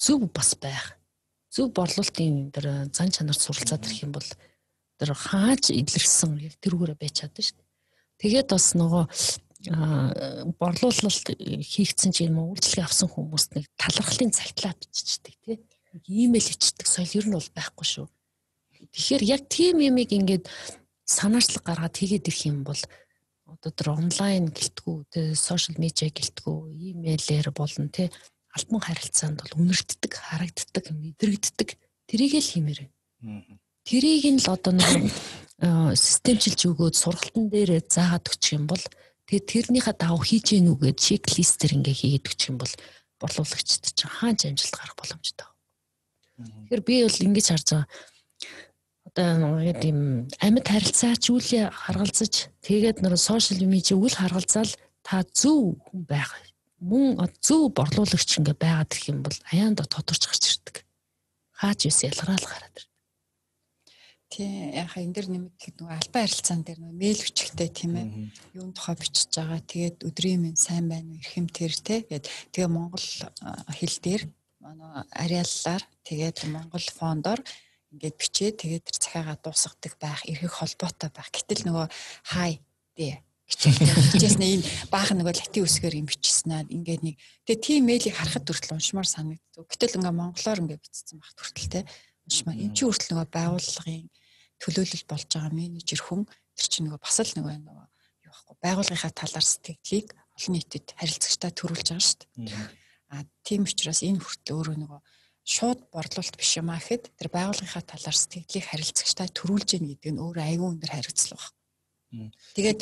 [0.00, 0.98] зөв бас байх
[1.50, 4.28] зөв борлуулалтын тэр зан чанарт суралцаад ирэх юм бол
[5.02, 7.68] тэр хааж илэрсэн яг тэрүүгээрээ байж чадсан шүү дээ.
[8.22, 9.04] Тэгээд бас нөгөө
[10.56, 15.56] борлуулалт хийгдсэн чинь юм үйлчлэг авсан хүмүүст нэг талархлын цагтлаа биччихдэг тий.
[15.92, 18.06] Нэг имэйл ичдэг соёл ер нь бол байхгүй шүү.
[18.88, 20.48] Тэгэхээр яг тийм юмыг ингээд
[21.04, 22.80] санаачлаг гаргаад хийгээд ирэх юм бол
[23.50, 26.56] одоо тэр онлайн гэлтгүү тий сошиал медиа гэлтгүү
[26.94, 28.08] имэйлээр болно тий
[28.56, 31.68] альбом харилцаанд бол үнэртдэг, харагддаг, мэдрэгддэг.
[32.10, 32.88] Тэрийг л байна.
[33.86, 34.90] Тэрийг нь л одоо нэг
[35.94, 38.82] системчилж өгөөд сургалтын дээр заагаад өгчих юм бол
[39.28, 42.74] тэгээ тэрнийхээ даваа хийж гэнүү гэж чеклистер ингээ хийгээд өгчих юм бол
[43.20, 45.48] борлуулагчд ч хаанч амжилт гарах боломжтой.
[46.40, 47.86] Тэгэхээр би бол ингэж харж байгаа.
[49.10, 49.98] Одоо яг тийм
[50.40, 52.34] амьд харилцаач үйл харгалзаж
[52.64, 54.72] тэгээд нөр сошиал медиа үйл харгалзаал
[55.04, 56.32] та зөв хүн байх
[56.80, 60.76] мөн зөв борлуулагч ингээ байгаад ирэх юм бол аяанда тодорч гарч ирдэг.
[61.60, 62.88] Хаач юус ялгараал гараад ирдэг.
[64.30, 68.08] Тий, яхаа энэ дэр нэмэгдэх нөгөө албан харилцаан дээр нөгөө мэйл хүчтэй тийм ээ.
[68.56, 69.60] Юун тухай бичиж байгаа.
[69.60, 72.06] Тэгээд өдрийн минь сайн байна уу, эрхэм тэр те.
[72.06, 73.06] Тэгээд тэгээ монгол
[73.74, 74.22] хэл дээр
[74.62, 77.40] манай ариаллаар тэгээд монгол фондоор
[77.90, 81.28] ингээд бичээ тэгээд тэр цахиагаа дуусгадаг байх, эрхэх холбоотой байх.
[81.34, 81.86] Гэтэл нөгөө
[82.30, 82.62] хай
[82.94, 83.18] дээ
[83.50, 88.46] хичээснээ энэ баахан нөгөө латин үсгээр юм бичсэн аа ингээд нэг тэгээ тийм мэйлийг харахад
[88.46, 89.66] хүртэл уншмаар санагддаг.
[89.66, 91.80] Гэтэл ингээ монголоор ингээ бичсэн багт хүртэл те
[92.26, 92.54] уншмаа.
[92.54, 94.06] Энд чи хүртэл нөгөө байгууллагын
[94.62, 96.22] төлөөлөл болж байгаа менежер хүн
[96.54, 97.86] тэр чинь нөгөө бас л нөгөө нөгөө
[98.28, 102.54] юу байхгүй байгууллагынхаа талаар сэтгэлийг олон нийтэд харилцагчтай төрүүлж байгаа шүү дээ.
[103.10, 105.00] А тийм учраас энэ хүртэл өөрөө нөгөө
[105.42, 110.22] шууд борлуулалт биш юм а гэхэд тэр байгууллагынхаа талаар сэтгэлийг харилцагчтай төрүүлж гин гэдэг нь
[110.22, 111.50] өөрөө аюун өндөр хариуцлага.
[112.10, 112.80] Тэгээд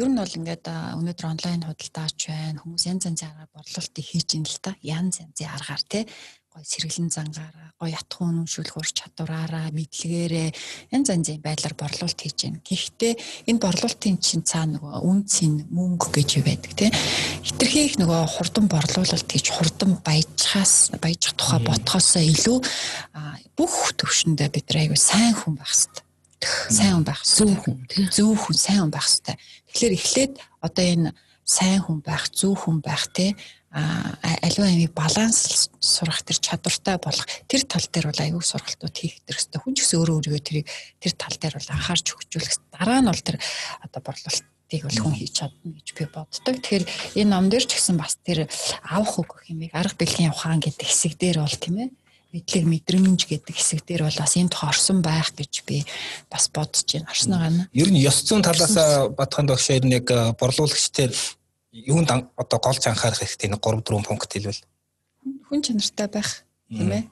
[0.00, 0.64] ер нь бол ингээд
[0.96, 2.60] өнөөдөр онлайн худалдаач байна.
[2.64, 4.72] Хүмүүс янз янзын аргаар борлуулалтыг хийж ин л та.
[4.80, 6.04] Янз янзын аргаар тий
[6.52, 10.48] гой сэргэлэн зангаараа, гой ятхан үнэмшүүлэх ур чадвараараа, мэдлэгээрээ
[10.92, 12.60] янз янзын байдлаар борлуулалт хийж байна.
[12.60, 13.12] Гэхдээ
[13.48, 16.92] энэ борлуулалтын чинь цаана нөгөө үнц нь мөнгө гэж байдаг тий.
[17.40, 22.58] Хитрхи их нөгөө хурдан борлуулалт хийж хурдан баяжхаас баяжих тухай ботхосоо илүү
[23.56, 26.11] бүх төвшөндөө бид айгу сайн хүн байх хэрэгтэй
[26.44, 27.78] сайн хүн байх зөв хүн
[28.10, 29.36] зөв хүн сайн хүн байх хэрэгтэй.
[29.70, 31.10] Тэгэхээр эхлээд одоо энэ
[31.44, 33.34] сайн хүн байх, зөв хүн байх те
[33.72, 34.12] а
[34.44, 39.40] аливаа амиг баланс сурах тэр чадвартай болох тэр тал дээр бол аюул сургалтууд хийх тэр
[39.40, 40.68] өстой хүн ч гэсэн өөрөө өөрийгөө тэрийг
[41.00, 43.40] тэр тал дээр бол анхаарч хөгжүүлэх дараа нь бол тэр
[43.80, 46.56] одоо борлуулалтыг бол хүн хийж чадна гэж би боддог.
[46.60, 46.84] Тэгэхээр
[47.16, 48.44] энэ ном дээр ч гэсэн бас тэр
[48.84, 51.88] авах өгөх юмыг арга бэлгийн ухаан гэдэг хэсэг дээр бол тийм ээ
[52.32, 55.84] мэдлэг мэдрэмж гэдэг хэсэг дээр бол бас энд хорсон байх гэж би
[56.32, 57.12] бас бодож байна.
[57.12, 57.68] Орсногаа нь.
[57.76, 58.72] Ер нь ёс зүйн талаас
[59.12, 61.12] бодохын тулд яг э, борлуулагч дээр
[61.72, 64.64] юунд одоо голж анхаарах хэрэгтэй нэг 3 4 пункт хэлвэл?
[65.48, 67.04] Хүн чанартай байх тийм ээ.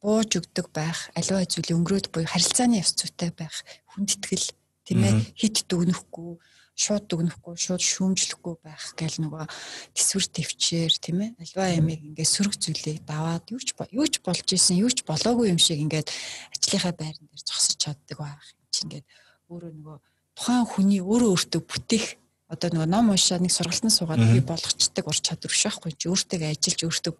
[0.00, 4.48] Бууж өгдөг байх аливаа зүйлийн өнгөрөөд буюу харилцааны ёс зүйтэй байх хүндэтгэл
[4.84, 5.14] тийм ээ.
[5.36, 6.40] Хит дүгнэхгүй
[6.74, 9.46] шууд дүгнэхгүй шууд шүүмжлэхгүй байх гэл нөгөө
[9.94, 11.30] төсвөр төвчээр тийм ээ?
[11.38, 15.54] Аливаа ямиг ингээд сөрөг зүйлийг даваад юу ч юу ч болж исэн юу ч болоогүй
[15.54, 16.10] юм шиг ингээд
[16.50, 19.06] ажлынхаа байран дээр зогсож чаддаг байх юм чи ингээд
[19.54, 19.96] өөрөө нөгөө
[20.34, 22.06] тухайн хүний өөрөө өөртөө бүтээх
[22.50, 26.38] одоо нөгөө ном уншаад нэг сургалтанд суугаад би болгочдөг ур чадвар биш байхгүй чи өөртөө
[26.42, 27.14] ажиллаж өөртөө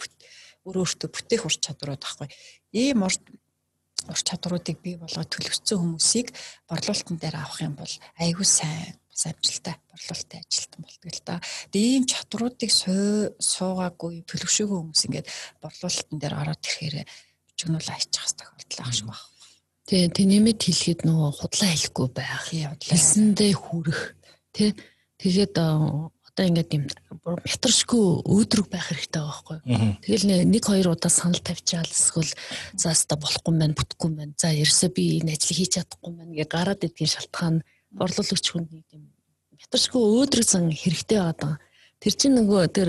[0.67, 2.29] өөрөө өөртөө бүтээх ур чадварууд байхгүй
[2.75, 3.15] ийм ур
[4.11, 6.29] ур чадваруудыг бий болгоод төлөвсөн хүмүүсийг
[6.69, 11.35] борлуулалтын дээр авах юм бол айгүй сайн бас амжилттай борлуулалтын ажилтан болдог л та.
[11.71, 15.31] Тэгээ ийм чадваруудыг суугаагүй төлөвшөөгүй хүмүүс ингээд
[15.63, 17.07] борлуулалтын дээр ороод ирэхээр
[17.55, 19.23] чигнүүл айчих хэвээр тохиолдол ах шиг байна.
[19.87, 22.45] Тэгээ тэ нэмэт хэлэхэд нөгөө худлаа хэлэхгүй байх.
[22.83, 24.01] Хэлсэндээ хүрэх.
[24.51, 24.75] Тэ
[25.25, 26.85] Тэгээд одоо ингээд юм
[27.23, 29.59] мятаршгүй өөдрөг байх хэрэгтэй байгаа байхгүй.
[30.03, 32.29] Тэгэл нэг хоёр удаа санал тавьчаал эсвэл
[32.75, 34.35] за өста болохгүй юм байна, бүтэхгүй юм байна.
[34.37, 37.57] За ерөөсөө би энэ ажлыг хийж чадахгүй юм байна гэ гараад идгийн шалтгаан
[37.95, 39.15] борлуулагч хүн нэг юм
[39.65, 41.57] мятаршгүй өөдрөг зан хэрэгтэй байгаа.
[42.03, 42.89] Тэр чинь нөгөө тэр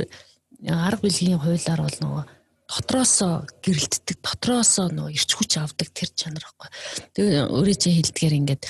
[0.68, 2.24] арга билгийн хуулиар бол нөгөө
[2.66, 6.70] дотроосоо гэрэлтдэг, дотроосоо нөгөө ирч хүч авдаг тэр чанар байхгүй.
[7.14, 8.64] Тэгээ өөрөө чи хэлдгээр ингээд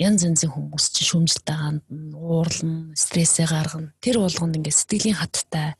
[0.00, 3.92] янз янзын хүмүүс чинь шүмжэлтэй хандна, уурлна, стрессээ гаргана.
[4.04, 5.76] Тэр болгонд ингээд сэтгэлийн хаттай.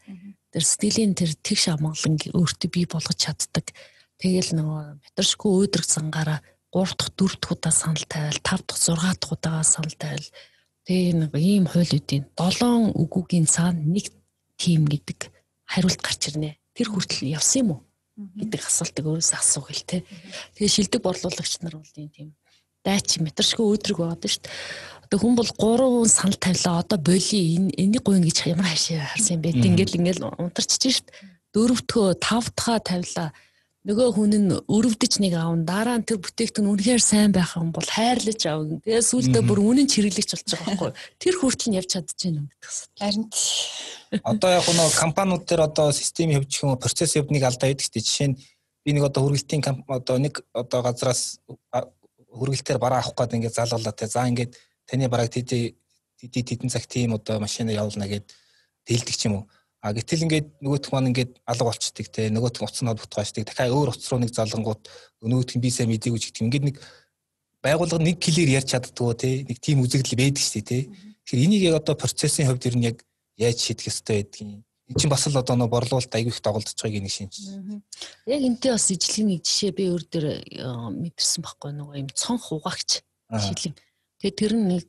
[0.50, 3.72] Тэр сэтгэлийн тэр тэгш амгалан өөртөө бий болгож чаддаг.
[4.20, 6.40] Тэгэл нөгөө метршгүй өөдрөг цангаараа
[6.70, 10.28] 3 дахь 4 дахь удаа санал тавиал 5 дахь 6 дахь удаага санал тавиал
[10.86, 14.06] тэгээ нэг ийм хуулиудын 7 үгүүгийн цаана нэг
[14.56, 15.18] тим гэдэг
[15.66, 16.58] хариулт гарч ирнэ.
[16.74, 17.80] Тэр хүртэл явсан юм уу
[18.36, 20.04] гэдэг асуултыг өөрөөсөө асуух хэл тэ.
[20.58, 22.28] Тэгээ шилдэг борлуулагч нар бол ийм тийм
[22.84, 24.52] дайч метршгүй өөдрөг байгаад шүү дээ.
[25.04, 26.82] Одоо хүн бол 3 санал тавилаа.
[26.84, 29.58] Одоо боли энэ энийг гойно гэж ямар хашаа харсан юм бэ?
[29.58, 31.16] Ингээл ингээл унтарчиж шүү дээ.
[31.54, 33.30] Дөрөвдгөө тавдхаа тавилаа.
[33.80, 37.88] Нөгөө хүн нь өрөвдөж нэг аав дараа нь тэр бүтээгдэхүүн үнэхээр сайн байх юм бол
[37.88, 38.68] хайрлаж аав.
[38.84, 40.92] Тэгээ сүулдэ бүр үнэн чиргэлэгч болж байгаа байхгүй.
[41.16, 42.68] Тэр хүртэл нь явж чадчихэв юм гэдэг.
[43.00, 43.24] Харин
[44.20, 48.04] одоо яг нөгөө компаниуд дээр одоо системийн хөвчих юм процесс хөвднийг алдаа шүү дээ.
[48.04, 48.38] Жишээ нь
[48.84, 51.40] би нэг одоо хүргэлтийн одоо нэг одоо газраас
[52.36, 54.12] хөргөлтөөр бараа авах гээд ингээд залгалаа те.
[54.12, 55.80] За ингээд таны бараг тэдий
[56.20, 58.28] тэдий тэдэн цаг тийм одоо машина явуулна гэд
[58.84, 59.44] тэлдэг ч юм уу.
[59.80, 62.28] А гэтэл ингээд нөгөөх маань ингээд алга болчдөг те.
[62.28, 63.48] Нөгөөх уцнаад бутгаашдаг.
[63.48, 64.82] Дахиад өөр уц руу нэг залгангууд
[65.24, 66.44] нөгөөх нь бисаа мэдээгүй ч гэдэг.
[66.44, 66.76] Ингээд нэг
[67.64, 69.30] байгууллага нэг клэр ярьж чаддгүй те.
[69.48, 70.78] Нэг тийм үзэгдэл байдаг шүү дээ те.
[71.24, 73.00] Тэгэхээр энийг яг одоо процессын хувьд ер нь яг
[73.40, 74.60] яаж шийдэх ёстой байдгийг
[74.90, 77.38] Энд чинь бас л одоо нөө борлуулалт аягүй их тоглож байгааг нэг шинж.
[78.26, 82.50] Яг энтэй бас ижлэгийн нэг жишээ би өөр дээр э, мэдэрсэн байхгүй нөгөө юм цонх
[82.50, 82.98] угаагч
[83.30, 83.78] шилэн.
[84.18, 84.84] Тэгээ тэр нь нэг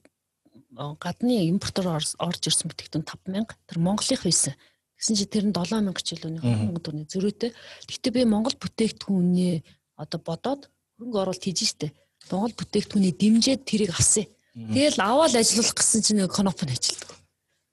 [0.73, 4.57] э, гадны импортоор орж ирсэн бүтээгдэхүүн 5000 тэр Монголынх байсан.
[5.01, 7.51] Тэгсэн чи тэр нь 7000 ч илүүний хөнгө төгрөний зөрүүтэй.
[7.89, 9.55] Гэхдээ би Монгол бүтээгдэхүүнээ
[9.97, 11.89] одоо бодоод хөрөнгө оруулалт хийж штэ.
[12.29, 14.29] Монгол бүтээгдэхүүний дэмжээд тэрийг авсан.
[14.53, 17.17] Тэгэл аваад ажиллах гэсэн чинь коноп нь ажилтдаг.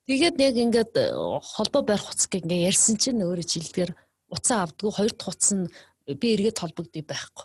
[0.09, 3.93] Тэгээд яг ингээд э, холбоо барих хуцаг ингээ ярьсан чинь өөрөө жилдгээр
[4.33, 5.69] уцаа авдггүй хоёр дахь хуц нь
[6.17, 7.45] би эргээд холбогдъё байхгүй.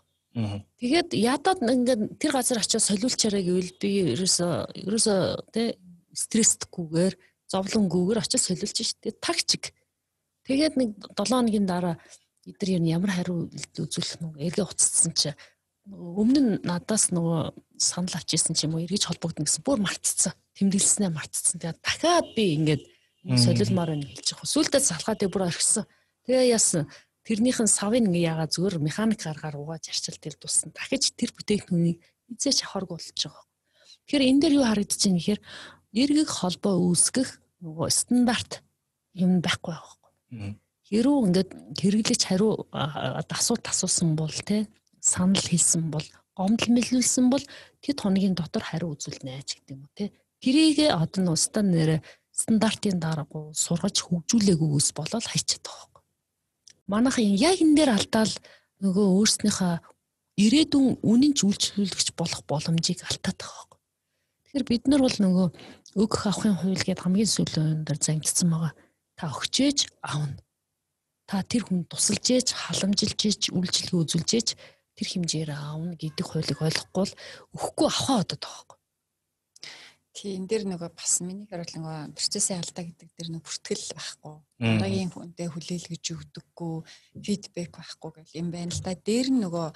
[0.79, 5.15] Тэгээд ядаад ингээд тэр газар очиж солиулчаарай гэвэл би ерөөсө ерөөсө
[5.51, 5.75] тэ
[6.15, 7.13] стресстгүйгээр
[7.53, 9.71] зовлонгүйгээр очиж солиулж штэ тагчиг.
[10.49, 11.95] Тэгээд нэг 7 хоногийн дараа
[12.49, 15.31] эдгээр юм ямар хариу үзүүлэх нүг эргээ уцсан чи
[15.87, 20.35] өмнө нь надаас нөгөө санал авчихсан ч юм уу эргэж холбогдно гэсэн бүр мартцсан.
[20.55, 21.59] Тэмдэглэснээ мартцсан.
[21.59, 22.83] Тэгээд дахиад би ингээд
[23.39, 24.47] солилмоор байна хэлж байгаа.
[24.51, 25.87] Сүүлдээ салгаад бүр орхисон.
[26.27, 26.87] Тэгээ яасан
[27.27, 30.71] тэрнийхэн савын ингээ ягаа зүгээр механик гаргаар угааж арчил тэр туссан.
[30.75, 31.99] Дахиж тэр бүтээгдэхүүнийг
[32.31, 33.43] эзээч авахаргүй болж байгаа.
[34.07, 35.41] Тэгэхээр энэ дээр юу харагдаж байна гэхээр
[36.03, 37.29] эргэг холбоо үүсгэх
[37.63, 38.59] нөгөө стандарт
[39.15, 40.59] юм байхгүй байхгүй.
[40.91, 44.67] Хэрүү ингээд хэрэглэж хариу асуулт асуусан бол те
[44.99, 46.03] санал хэлсэн бол
[46.35, 47.43] гомдол мэлүүлсэн бол
[47.79, 50.11] тэд хоногийн дотор хариу үзүүлнэ ч гэдэг юм уу те.
[50.43, 52.03] Тэрийг одоо нь устан нэрэ
[52.35, 56.03] стандартын дараагүй сургаж хөгжүүлээгүй ус болол хайчаад байгаа юм.
[56.89, 58.33] Манайхан яг энэ дээр алдаал
[58.83, 59.73] нөгөө өөрснийхөө
[60.41, 63.79] ирээдүйн үнэн ч үйлчлүүлэгч болох боломжийг алдаад байгаа юм.
[64.49, 65.47] Тэгэхээр бид нар бол нөгөө
[65.93, 68.73] өгөх авахын хууль гээд хамгийн сүүлийн дээр зангидсан байгаа.
[69.13, 70.37] Та өгчээж авна.
[71.29, 74.47] Та тэр хүн тусалж ээж, халамжилж ээж, үйлчлэгээ үзүүлж ээж
[74.97, 77.13] тэр хэмжээр аавна гэдэг хуулийг ойлгохгүй бол
[77.57, 78.77] өгөхгүй авахаа одод байгаа.
[80.13, 84.35] Тий энэ дэр нөгөө бас миний хариулт нөгөө процессын алдаа гэдэг дэр нөгөө бүртгэл байхгүй.
[84.61, 86.75] Дараагийн хүнтэй хүлээлгэж өгдөггүй,
[87.17, 88.93] фидбек байхгүй гэл юм байна л да.
[88.93, 89.67] Дээр нь нөгөө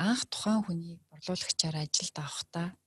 [0.00, 2.79] анх тухайн хүнийг борлуулагчаар ажилд авахдаа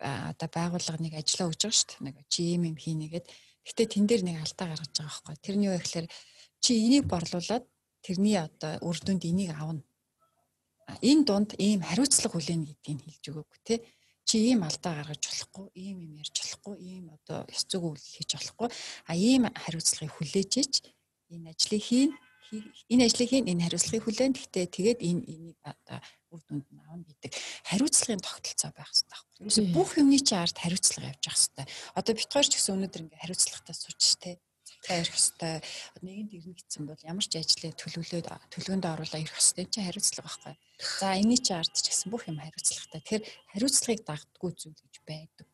[0.00, 2.04] одоо байгууллага нэг ажиллаа өгж байгаа шүү дээ.
[2.06, 3.26] Нэг чи юм юм хийнэгээд.
[3.66, 5.36] Гэтэ тэн дээр нэг алдаа гаргаж байгаа байхгүй.
[5.42, 6.06] Тэрний юу гэхээр
[6.62, 7.64] чи энийг борлуулад
[8.02, 9.82] тэрний одоо үр дүнд энийг авна
[11.02, 13.74] энэ дунд ийм хариуцлага хүлээнэ гэдгийг хэлж өгөөгүй те
[14.24, 18.30] чи ийм алдаа гаргаж болохгүй ийм юм ярьж болохгүй ийм одоо ёс зүг үйлдэл хийж
[18.34, 18.68] болохгүй
[19.10, 20.52] а ийм хариуцлагыг хүлээж
[21.32, 22.10] энэ ажлыг хийн
[22.92, 25.98] энэ ажлыг хийн энэ хариуцлагыг хүлээн гэхдээ тэгээд энэ энийг одоо
[26.32, 27.32] үр дүнд нь авна гэдэг
[27.68, 29.36] хариуцлагын тогтолцоо байх хэрэгтэй байхгүй.
[29.44, 31.66] Ерөөсө бүх юмны чи ард хариуцлага явж явах хэрэгтэй.
[31.98, 34.30] Одоо бит хоёр ч гэсэн өнөөдөр ингээ хариуцлагатай сууч те
[34.68, 35.62] цагтаа ирэх хэвээр
[36.04, 40.54] нэгэнд ирнэ гэсэн бол ямар ч ажлыг төлөвлөөд төлөвөнд оруулаа ирэх хэвээр чи хариуцлага байхгүй.
[41.00, 43.00] За энэний чи ард ч гэсэн бүх юм хариуцлагатай.
[43.02, 45.47] Тэгэхээр хариуцлагыг дагддгүй зүйл гэж байдаггүй.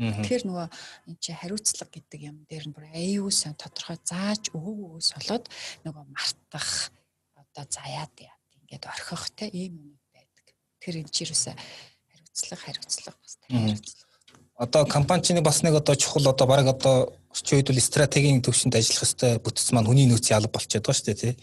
[0.00, 0.66] Тэгэхээр нөгөө
[1.12, 5.44] эн чи хариуцлага гэдэг юм дээр нь бүр аюу сан тодорхой зааж өгөөгөөс болоод
[5.84, 6.88] нөгөө мартах
[7.36, 8.32] одоо заяад яа
[8.64, 10.56] ингээд орхих те ийм юм байдаг.
[10.80, 14.08] Тэр энэ чи юусе хариуцлага хариуцлага бас хариуцлага.
[14.56, 19.04] Одоо компаничны бас нэг одоо чухал одоо баг одоо орчин үед бол стратегийн төвшөнд ажиллах
[19.04, 21.34] хэвээр бүтц маань хүний нөөцийн алба болчиход байгаа шүү дээ тий.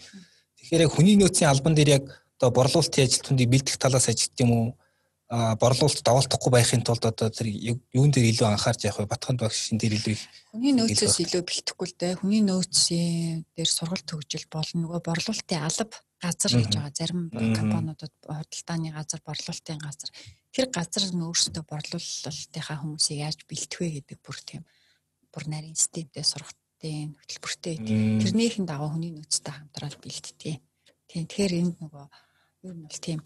[0.58, 2.04] Тэгэхээр яг хүний нөөцийн албан дээр яг
[2.38, 4.66] одоо борлуулалтын ажилтнуудыг бэлдэх талаас ажилт юм уу
[5.28, 9.12] борлуулалт давалтахгүй байхын тулд одоо тэр юун дээр илүү анхаарч явах вэ?
[9.12, 10.24] Батханд багш шин дээр илүү их
[10.56, 12.20] хүний нөөцөөс илүү бэлтгэхгүй л дээ.
[12.24, 14.88] Хүний нөөцийн дээр сургалт төгжил болно.
[14.88, 16.96] Нөгөө борлуулалтын алба газар гэж байгаа.
[16.96, 20.10] Зарим компаниудад худалдааны газар, борлуулалтын газар
[20.48, 24.64] тэр газар нь өөрсдөө борлуулалтынхаа хүмүүсийг яаж бэлтэх вэ гэдэг бүр тийм
[25.28, 27.76] бүр нарийн системтэй сургалтын хөтөлбөртэй
[28.24, 30.58] тэрнийхэн дагуу хүний нөөцтэй хамтраад бэлддэг.
[31.06, 32.06] Тийм тэгэхээр энд нөгөө
[32.66, 33.20] ер нь бол тийм.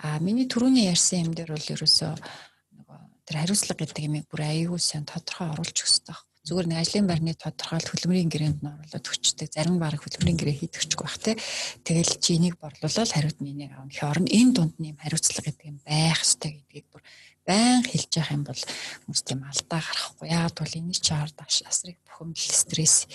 [0.00, 2.98] А миний түрүүний ярьсан юм дээр бол ерөөсөө нөгөө
[3.28, 7.32] тэр хариуцлага гэдэг юмыг бүр аюул сан тодорхой оруулж өгсөн таах зүгээр нэг ажлын байрны
[7.38, 11.38] тодорхойл хөдөлмөрийн гэрээнд нь оруулаад өчтдөг зарим баг хөдөлмөрийн гэрээ хийдэгчгүй бах те.
[11.86, 13.86] Тэгэл чи энийг борлуулаад хариуд нэнийг авна.
[13.94, 17.02] Гэхээр орно энэ дунд нэм хариуцлага гэдэг юм байх ёстой гэдгийг бүр
[17.46, 18.62] байн хэлж явах юм бол
[19.06, 20.26] хүмүүс тийм алдаа гарахгүй.
[20.34, 23.06] Яагаад бол энэ чи ард асрыг бухимдал стресс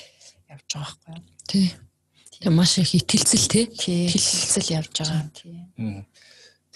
[0.48, 1.24] явж байгаа байхгүй юу?
[1.52, 1.68] Тий
[2.42, 5.56] Тэгээ маш их итгэлцэл тий хилэлцэл явж байгаа тий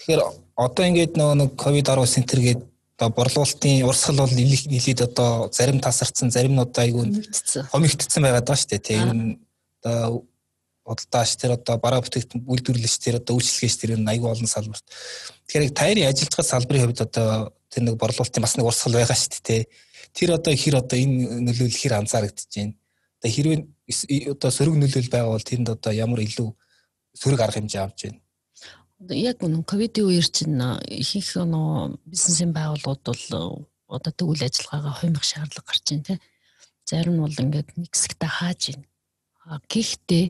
[0.02, 0.22] Тэгэхээр
[0.58, 2.66] одоо ингээд нөгөө нэг ковид 19 центр гэдэг
[2.98, 7.22] одоо борлуулалтын урсгал бол нэлээд одоо зарим тасарсан, зарим нь одоо айгүй
[7.70, 8.82] хомигдсон байгаад байгаа шүү дээ.
[8.82, 9.38] Тийм
[9.78, 10.26] одоо
[10.82, 14.86] бодлооч тэр одоо бараа бүтээгдэхүүн үйлдвэрлэгч тэр одоо үйлчлэгч тэр нь айгүй олон салбарт.
[15.46, 19.62] Тэгэхээр тайрын ажиллаж салбарын хувьд одоо тэр нэг борлуулалтын бас нэг урсгал байгаа шүү дээ.
[20.14, 22.74] Тэр одоо хэр одоо энэ нөлөөлөл хэр анзаарэгдэж байна.
[23.22, 23.58] Одоо хэрвээ
[24.32, 26.48] одоо сөрөг нөлөөлөл байгаа бол тэнд одоо ямар илүү
[27.20, 28.20] сөрөг арга хэмжээ авч байна
[29.10, 35.66] яг нөө ковидын үеэр чинь ихэнх нөө бизнесийн байгууллагууд бол одоо тэгвэл ажиллагаагаа хоймох шаардлага
[35.66, 36.14] гарч байна те.
[36.86, 38.86] Зарим нь бол ингээд нэг хэсэгтээ хааж байна.
[39.66, 40.24] Гэхдээ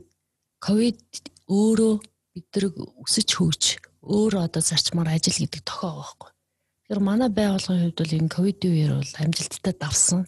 [0.57, 0.99] ковид
[1.47, 1.93] өөрөө
[2.33, 2.73] бидрэг
[3.05, 3.63] өсөж хөгж
[4.01, 6.31] өөрөө одоо зарчмаар ажил гэдэг тохио байхгүй.
[6.33, 10.21] Тэгэхээр манай байгууллагын хувьд бол энэ ковидын үеэр бол амжилттай давсан.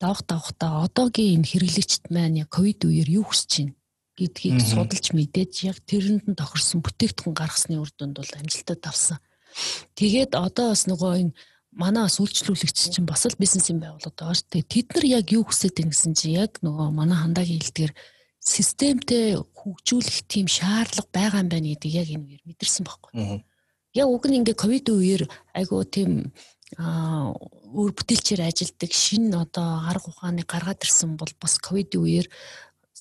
[0.00, 3.74] Давх давхтаа одоогийн энэ хэрэглэгчд маань ковид үеэр юу хүсэж байна?
[4.20, 9.18] гэдгийг судалж мэдээж яг тэрэнд нь тохирсон бүтээгдэхүүн гаргасны үр дүнд бол амжилтад авсан.
[9.96, 11.32] Тэгээд одоо бас нөгөө энэ
[11.72, 14.64] манай бас үйлчлүүлэгч чинь бас л бизнесийн байгууллага байгаа шүү дээ.
[14.68, 17.92] Тэд нар яг юу хүсэж байна гэсэн чинь яг нөгөө манай хандагийн хэлдгээр
[18.44, 23.12] системтэй хөгжүүлэх тийм шаардлага байгаа юм байна гэдгийг яг энэ үеэр мэдэрсэн байхгүй.
[23.96, 25.22] Яг уг нь ингээ ковид үеэр
[25.56, 26.34] айгуу тийм
[26.78, 32.30] өөр бүтээлчээр ажилдаг шинэ одоо арга ухааныг гаргаад ирсэн бол бас ковид үеэр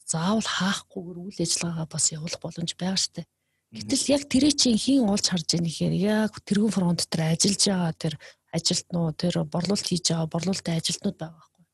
[0.09, 3.29] заавал хаахгүйгээр үйл ажиллагаагаа бас явуулах боломж байгаа штэ.
[3.69, 7.93] Гэтэл яг тэрий чинь хийн олж харж яах нэхээр яг тэрүүн фронт дээр ажиллаж байгаа
[7.93, 8.13] тэр
[8.49, 11.65] ажилтнууд тэр борлуулалт хийж байгаа борлуулалтын ажилтнууд байгаа байхгүй.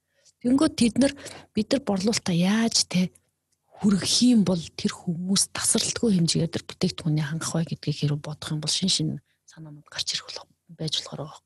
[0.43, 1.13] Тэнгүүд тэд нар
[1.55, 3.15] бид нар борлуулалтаа яаж те
[3.79, 8.59] хүргэх юм бол тэр хүмүүс тасралтгүй хэмжээгээр тэр бүтээгдэхүүнийг хангах бай гэдгийг хэрэг бодох юм
[8.59, 9.09] бол шин шин
[9.47, 11.44] санаанууд гарч ирэх болох байж болохоор байгаа.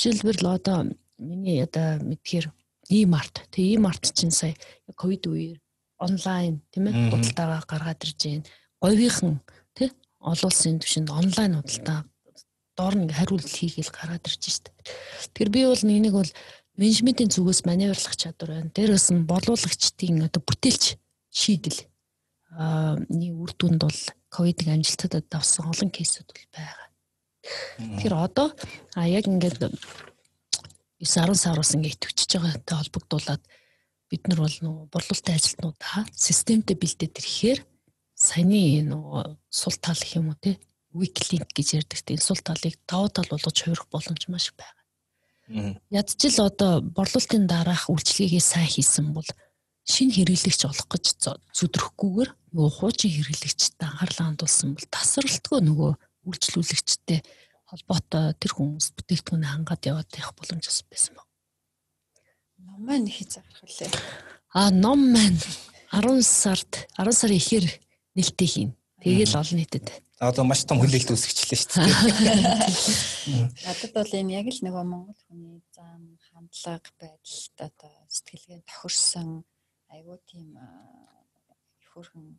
[0.00, 0.88] Жишээлбэл одоо
[1.20, 2.48] миний одоо мэдхээр
[2.88, 4.56] e-mart тэг e-mart чинь сая
[4.96, 5.60] ковид үеэр
[6.00, 8.48] онлайн тийм ээ худалдаагаа гаргаад ирж байна.
[8.80, 9.44] Говийнхан
[9.76, 9.92] тий
[10.24, 12.08] олон улсын түвшинд онлайн худалдаа
[12.80, 14.72] доор нь хариулт хийгээл гараад ирж штт.
[15.36, 16.32] Тэр би бол нэг бол
[16.80, 18.72] менежментийн зүгээс маневрлах чадвар байна.
[18.72, 20.96] Дээрээс нь борлуулагчдын одоо бүтээлч
[21.28, 21.84] шийдэл
[22.56, 24.00] аа нэг үр дүнд бол
[24.32, 26.89] ковидыг амжилтад давсан олон кейсүүд бол байгаа.
[27.42, 28.52] Тэгэхээр одоо
[28.94, 29.72] а яг ингээд 9
[31.00, 33.42] 10 сараас ингээд итгэвчж байгаатай холбогдуулаад
[34.10, 37.60] бид нар бол нөгөө борлуулалтын ажилтнуудаа системтэй бэлдээд ирэхээр
[38.12, 40.60] саяны нөгөө сул тал гэх юм уу те
[40.92, 45.80] weak link гэж ярьдаг тийм сул талыг давуу тал болгож хувирах боломж маш их байгаа.
[45.88, 49.26] Ядчил одоо борлуулалтын дараах үйлчлэгээ сайн хийсэн бол
[49.88, 51.04] шинэ хэрэглэгч олох гэж
[51.56, 55.92] зүдрөхгүйгээр нөгөө хуучин хэрэглэгчтэй анхаарлаа хандуулсан бол тасралтгүй нөгөө
[56.26, 57.20] үйлчлүүлэгчтэй
[57.70, 61.28] холбоотой тэр хүмүүс бүтээгдэхүүнээ хангаад яваад явах боломж бас байсан баг.
[62.58, 63.90] Ном маань хийж зарах үлээ.
[64.52, 65.38] А ном маань
[65.94, 67.66] 10 сард 10 сарын ихээр
[68.18, 68.70] нэлтээ хийн.
[69.00, 69.86] Тэгээл олон нийтэд.
[70.20, 71.96] Одоо маш том хүлээлт үүсгэжлээ шүү дээ.
[73.64, 79.48] Надад бол энэ яг л нөгөө монгол хүний зам, хандлага, байдалд одоо сэтгэлгээ тохирсон
[79.88, 80.60] айгуу тийм
[81.80, 82.36] их хөрхөн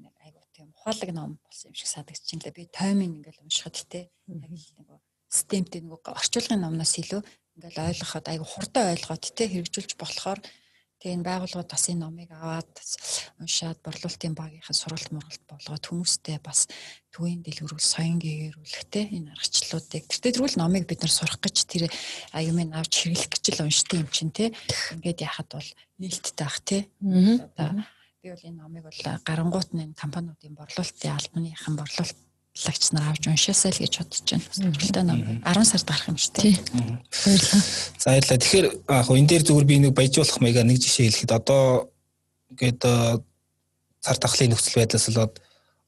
[0.00, 2.50] нэг айгуу тийм ухаалаг ном болсон юм шиг санагдаж байна.
[2.50, 4.10] Би таймын ингээл уншихад те.
[4.26, 4.98] Яг л нөгөө
[5.30, 7.22] системтэй нөгөө орчуулгын номноос илүү
[7.62, 10.42] ингээл ойлгоход айгуу хурдан ойлгоод те хэрэгжүүлж болохоор
[10.98, 12.74] Тэгээ энэ байгууллагууд бас энэ номыг аваад
[13.38, 16.66] уншаад борлуулалтын багийнхаа сургалт мургалт болгоод хүмүүстэй бас
[17.14, 20.10] төвийн дэлгэрүүл соён гээрүүлэх те энэ аргачлалуудыг.
[20.10, 21.86] Тэр төрөл номыг бид нар сурах гэж тэр
[22.34, 24.50] аюумыг авч хэрэглэх гэж л уншдаг юм чинь те.
[24.98, 25.70] Ингээд яхад бол
[26.02, 26.90] нээлттэй бах те.
[26.98, 27.86] Одоо
[28.22, 32.18] би бол энэ номыг бол гарангуут нь компаниудын борлуулалтын албаныхан борлуулалт
[32.66, 34.46] лагч нар авч уншаасаа л гэж бодож байна.
[34.50, 36.54] Сонирхолтой ном 10 сард гарах юм шүү дээ.
[37.14, 37.62] Баярлалаа.
[38.02, 38.38] За баярлалаа.
[38.42, 41.94] Тэгэхээр яг энэ дээр зүгээр би нэг баяжуулах маяга нэг жишээ хэлэхэд одоо
[42.50, 42.82] ингээд
[44.02, 45.34] цар тахлын нөхцөл байдлаас болоод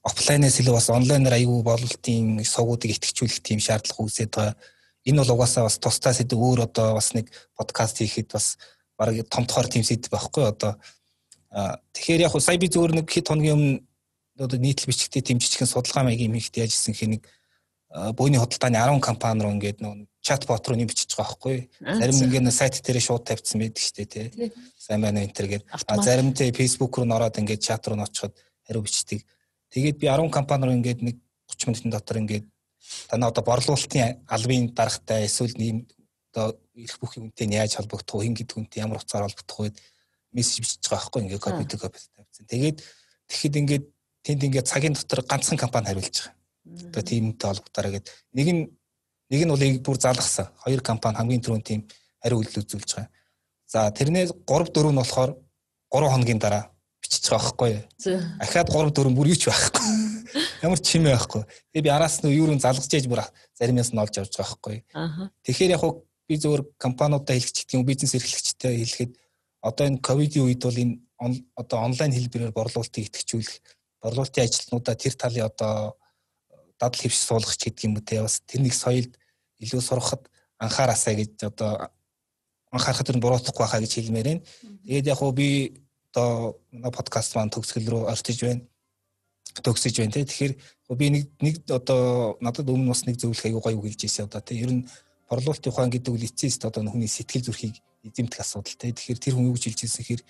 [0.07, 4.55] офлайнээс илүү бас онлайнаар аягүй бололтын сувгуудыг идэвхжүүлэх тийм шаардлага үүсээд байгаа.
[5.03, 7.27] Энэ бол угаасаа бас тусдаа сэдв өөр одоо бас нэг
[7.59, 8.55] подкаст хийхэд бас
[8.95, 10.79] баг томтохоор тийм сэдв байхгүй одоо
[11.51, 13.77] тэгэхээр яг сая би зөвөр нэг хэд хоногийн өмнө
[14.39, 17.27] одоо нийтлэл бичгтээ тийм жижигхэн судалгаа маягийн юм ихтэй яжсэн хэнийг
[17.91, 21.57] бөөний худалдааны 10 компани руу ингээд нэг чатбот руу нэмчихэж байгаа байхгүй.
[21.83, 24.53] Зарим ингээд сайт дээр шууд тавьчихсан байдаг шүү дээ тий.
[24.79, 25.65] Сайн байна энэ төр гээд.
[26.07, 29.27] Зарим тий Facebook руу нороод ингээд чат руу ночход хариу бичдэг.
[29.75, 31.19] Тэгээд би 10 компани руу ингээд нэг
[31.51, 32.47] 30 минутын дотор ингээд
[33.11, 35.91] танаа одоо борлуулалтын албын даргатай эсвэл нэм
[36.31, 38.31] одоо ирэх бүх юмтэй нь яаж холбогдох вэ?
[38.31, 39.75] Хин гэдэг хүнтэй ямар утгаар холбогдох вэ?
[40.33, 42.47] Мессеж бичиж байгаа байхгүй ингээд копи копи тавьсан.
[42.47, 42.79] Тэгээд
[43.31, 43.85] тэгэхэд ингээд
[44.25, 46.35] тэнд ингээд цагийн дотор ганцхан компани хариулж байгаа.
[46.91, 48.07] Одоо тиймтэй холбогдороо гээд
[48.37, 48.63] нэг нь
[49.31, 50.49] нэг нь бол бүр залгасан.
[50.63, 51.81] Хоёр компани хамгийн түрүүнд тийм
[52.23, 53.11] хариу үйлдэл үзүүлж байгаа.
[53.71, 55.31] За тэрнээс 3 4 нь болохоор
[55.91, 56.71] 3 хоногийн дараа
[57.03, 57.85] бичиж байгаа байхгүй юу?
[58.43, 59.87] Ахаад 3 4 бүр юу ч байхгүй.
[60.65, 61.43] Ямар ч чимээ байхгүй.
[61.75, 63.23] Тэгээ би араас нь юу юм залгаж яж бүр
[63.59, 64.77] заримаас нь олж авч байгаа байхгүй?
[65.47, 65.83] Тэгэхээр яг
[66.29, 69.13] би зөвөр компаниудаа хэлэх гэдэг юм бизнес эрхлэгчтэй хэлэхэд
[69.63, 70.95] одоо энэ ковидын үед бол энэ
[71.57, 73.55] одоо онлайн хэлбэрээр борлуулалтыг идэвхжүүлэх
[74.03, 75.97] борлуулалтын ажилтнуудаа тэр талын одоо
[76.81, 79.13] дадал хэвш суулгах ч гэдэг юм уу те бас тэрнийг соёлд
[79.61, 80.23] илүү сурахад
[80.59, 81.93] анхаараасаа гэж одоо
[82.73, 84.43] анхаарахад тэр буруутахгүй байхаа гэж хэлмээр байна.
[84.89, 85.77] Тэгээд яг хуу би
[86.11, 86.57] одоо
[86.97, 88.65] подкаст маань төгсгөл рүү ортиж байна.
[89.61, 90.25] төгсөж байна те.
[90.25, 90.55] Тэгэхээр
[90.97, 94.55] би нэг нэг одоо надад өмнө бас нэг зөвлөх аягүй гоё хэлж ирсэн одоо те.
[94.55, 94.89] Ер нь
[95.29, 98.93] борлуулалтын ухаан гэдэг үл эцэст одоо хүний сэтгэл зүрхийг эзэмдэх асуудал те.
[98.93, 100.27] Тэгэхээр тэр хүн юу гэж хэлж ирсэн хэрэг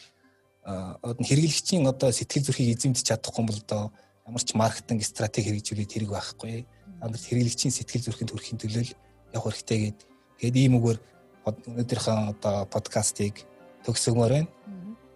[0.64, 3.83] одоо хэрэглэгчийн одоо сэтгэл зүрхийг эзэмдэж чадахгүй бол одоо
[4.27, 6.66] ямар ч маркетинг стратеги хэрэгжүүлээд хэрэг байхгүй.
[7.01, 8.85] Андэр хэрэглэгчийн сэтгэл зүрхэнд хүрэхин төлөө
[9.33, 9.99] явах хэрэгтэй гээд
[10.39, 10.99] тэгээд ийм үгээр
[11.47, 13.47] өнөөдрийнхөө одоо подкастыг
[13.87, 14.49] төгсгөмөр байна.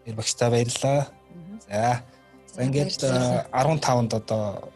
[0.05, 1.13] Тэр багштай баярлалаа.
[1.69, 2.03] За.
[2.49, 3.05] За ингээд
[3.53, 4.73] 15-нд одоо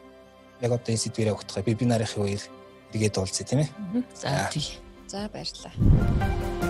[0.60, 2.42] яг одоо энэ сэдвэрээ өгөх вебинарын үеэр
[2.92, 3.70] эргээд уулзъя тийм ээ.
[4.14, 4.78] За тий.
[5.08, 6.67] За баярлалаа.